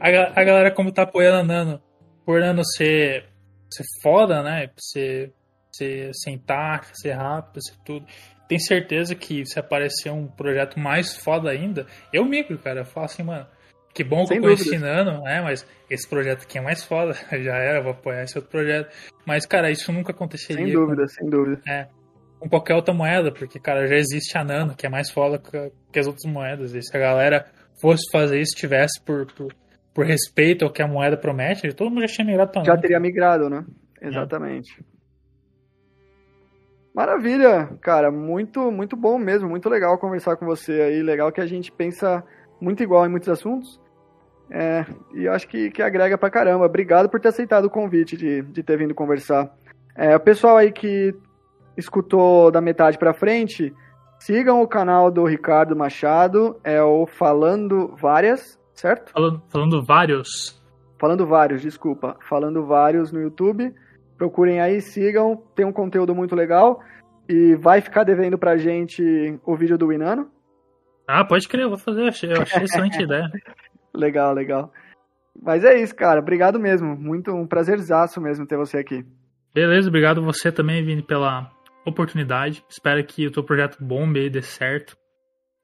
[0.00, 1.82] a, a galera, como tá apoiando a Nano,
[2.24, 3.26] por Nano ser,
[3.70, 4.70] ser foda, né?
[4.76, 5.32] Ser,
[5.72, 8.06] ser sentar, ser rápido, ser tudo.
[8.48, 12.80] Tem certeza que se aparecer um projeto mais foda ainda, eu migro, cara.
[12.80, 13.46] Eu falo assim, mano,
[13.92, 15.40] que bom que Sem eu conheci Nano, né?
[15.40, 17.14] Mas esse projeto aqui é mais foda.
[17.42, 18.94] Já era, vou apoiar esse outro projeto.
[19.24, 20.64] Mas, cara, isso nunca aconteceria.
[20.64, 21.08] Sem dúvida, com...
[21.08, 21.62] sem dúvida.
[21.66, 21.88] É
[22.38, 25.40] com qualquer outra moeda, porque, cara, já existe a Nano, que é mais foda
[25.92, 26.74] que as outras moedas.
[26.74, 27.46] E se a galera
[27.80, 29.54] fosse fazer isso, tivesse por, por,
[29.94, 32.82] por respeito ao que a moeda promete, todo mundo já tinha migrado pra Já Nano.
[32.82, 33.64] teria migrado, né?
[34.00, 34.80] Exatamente.
[34.80, 34.96] É.
[36.94, 41.46] Maravilha, cara, muito, muito bom mesmo, muito legal conversar com você aí, legal que a
[41.46, 42.24] gente pensa
[42.58, 43.78] muito igual em muitos assuntos,
[44.50, 46.64] é, e acho que, que agrega pra caramba.
[46.64, 49.52] Obrigado por ter aceitado o convite de, de ter vindo conversar.
[49.94, 51.14] É, o pessoal aí que
[51.76, 53.74] escutou da metade para frente,
[54.18, 59.12] sigam o canal do Ricardo Machado, é o Falando Várias, certo?
[59.12, 60.62] Falando, falando Vários.
[60.98, 62.16] Falando Vários, desculpa.
[62.28, 63.74] Falando Vários no YouTube.
[64.16, 66.80] Procurem aí, sigam, tem um conteúdo muito legal.
[67.28, 70.30] E vai ficar devendo pra gente o vídeo do Winano?
[71.06, 73.30] Ah, pode crer, eu vou fazer, eu achei, eu achei excelente ideia.
[73.94, 74.72] Legal, legal.
[75.42, 76.20] Mas é isso, cara.
[76.20, 76.96] Obrigado mesmo.
[76.96, 79.04] Muito um prazerzaço mesmo ter você aqui.
[79.52, 81.50] Beleza, obrigado você também, Vini, pela,
[81.86, 82.64] oportunidade.
[82.68, 84.96] Espero que o teu projeto bombe e dê certo.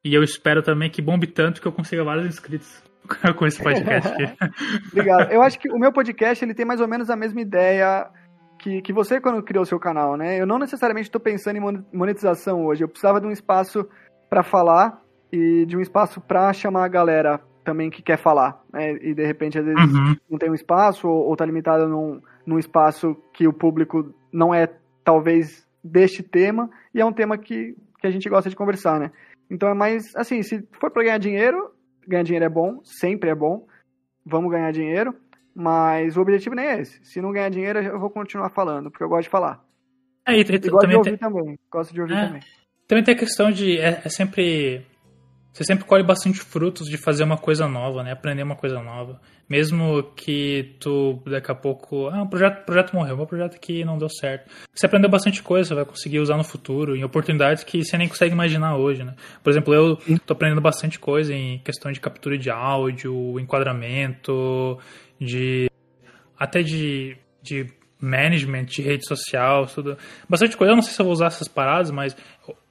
[0.05, 2.83] E eu espero também que bombe tanto que eu consiga vários inscritos
[3.37, 4.13] com esse podcast.
[4.91, 5.31] Obrigado.
[5.31, 8.09] Eu acho que o meu podcast ele tem mais ou menos a mesma ideia
[8.59, 10.41] que, que você quando criou o seu canal, né?
[10.41, 12.83] Eu não necessariamente estou pensando em monetização hoje.
[12.83, 13.89] Eu precisava de um espaço
[14.31, 15.01] para falar
[15.33, 18.93] e de um espaço para chamar a galera também que quer falar, né?
[18.93, 20.17] E de repente às vezes uhum.
[20.31, 24.55] não tem um espaço ou, ou tá limitado num, num espaço que o público não
[24.55, 24.69] é
[25.05, 29.11] talvez deste tema, e é um tema que, que a gente gosta de conversar, né?
[29.51, 31.73] Então é mais, assim, se for para ganhar dinheiro,
[32.07, 33.67] ganhar dinheiro é bom, sempre é bom,
[34.25, 35.15] vamos ganhar dinheiro,
[35.55, 37.01] mas o objetivo nem é esse.
[37.05, 39.63] Se não ganhar dinheiro, eu vou continuar falando, porque eu gosto de falar.
[40.27, 41.19] É, e, e, e gosto de ouvir tem...
[41.19, 41.59] também.
[41.71, 42.43] Gosto de ouvir é, também.
[42.87, 43.79] Também tem a questão de.
[43.79, 44.87] É, é, sempre.
[45.53, 48.13] Você sempre colhe bastante frutos de fazer uma coisa nova, né?
[48.13, 49.21] Aprender uma coisa nova.
[49.47, 52.09] Mesmo que tu, daqui a pouco.
[52.09, 54.51] Ah, o projeto, projeto morreu, o projeto aqui não deu certo.
[54.75, 58.09] Você aprendeu bastante coisa, você vai conseguir usar no futuro, em oportunidades que você nem
[58.09, 59.15] consegue imaginar hoje, né?
[59.43, 64.79] Por exemplo, eu tô aprendendo bastante coisa em questão de captura de áudio, enquadramento,
[65.21, 65.69] de.
[66.39, 67.67] até de, de
[68.01, 69.99] management, de rede social, tudo.
[70.27, 70.73] Bastante coisa.
[70.73, 72.17] Eu não sei se eu vou usar essas paradas, mas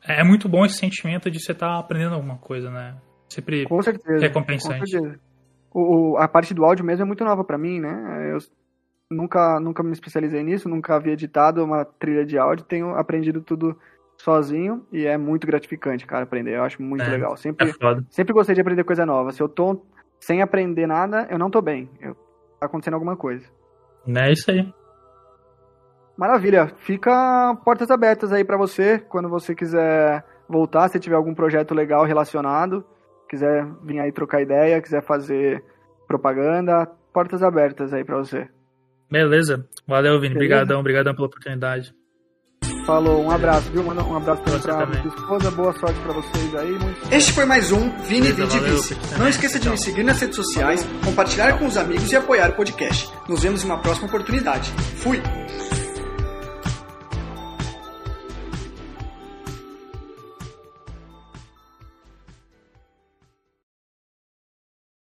[0.04, 2.98] é muito bom esse sentimento de você estar tá aprendendo alguma coisa, né?
[3.30, 4.80] Sempre com certeza, recompensante.
[4.80, 5.20] Com certeza.
[5.74, 8.32] O, a parte do áudio mesmo é muito nova para mim, né?
[8.34, 8.40] Eu
[9.10, 13.78] nunca, nunca me especializei nisso, nunca havia editado uma trilha de áudio, tenho aprendido tudo
[14.18, 16.58] sozinho e é muito gratificante, cara, aprender.
[16.58, 17.38] Eu acho muito é, legal.
[17.38, 17.74] Sempre, é
[18.10, 19.32] sempre gostei de aprender coisa nova.
[19.32, 19.86] Se eu tô
[20.20, 21.90] sem aprender nada, eu não tô bem.
[22.00, 22.16] Eu,
[22.60, 23.46] tá acontecendo alguma coisa.
[24.08, 24.72] É isso aí.
[26.22, 26.72] Maravilha.
[26.78, 32.06] Fica portas abertas aí para você quando você quiser voltar, se tiver algum projeto legal
[32.06, 32.86] relacionado,
[33.28, 35.64] quiser vir aí trocar ideia, quiser fazer
[36.08, 38.48] propaganda, portas abertas aí para você.
[39.10, 39.68] Beleza.
[39.88, 40.36] Valeu, Vini.
[40.36, 41.92] Obrigadão, obrigadão pela oportunidade.
[42.86, 43.82] Falou, um abraço, viu?
[43.82, 46.72] Um abraço pra sua esposa, boa sorte pra vocês aí.
[46.72, 47.12] Muito...
[47.12, 48.96] Este foi mais um Vini Vinde Vice.
[49.18, 52.54] Não esqueça de me seguir nas redes sociais, compartilhar com os amigos e apoiar o
[52.54, 53.12] podcast.
[53.28, 54.70] Nos vemos em uma próxima oportunidade.
[54.98, 55.20] Fui!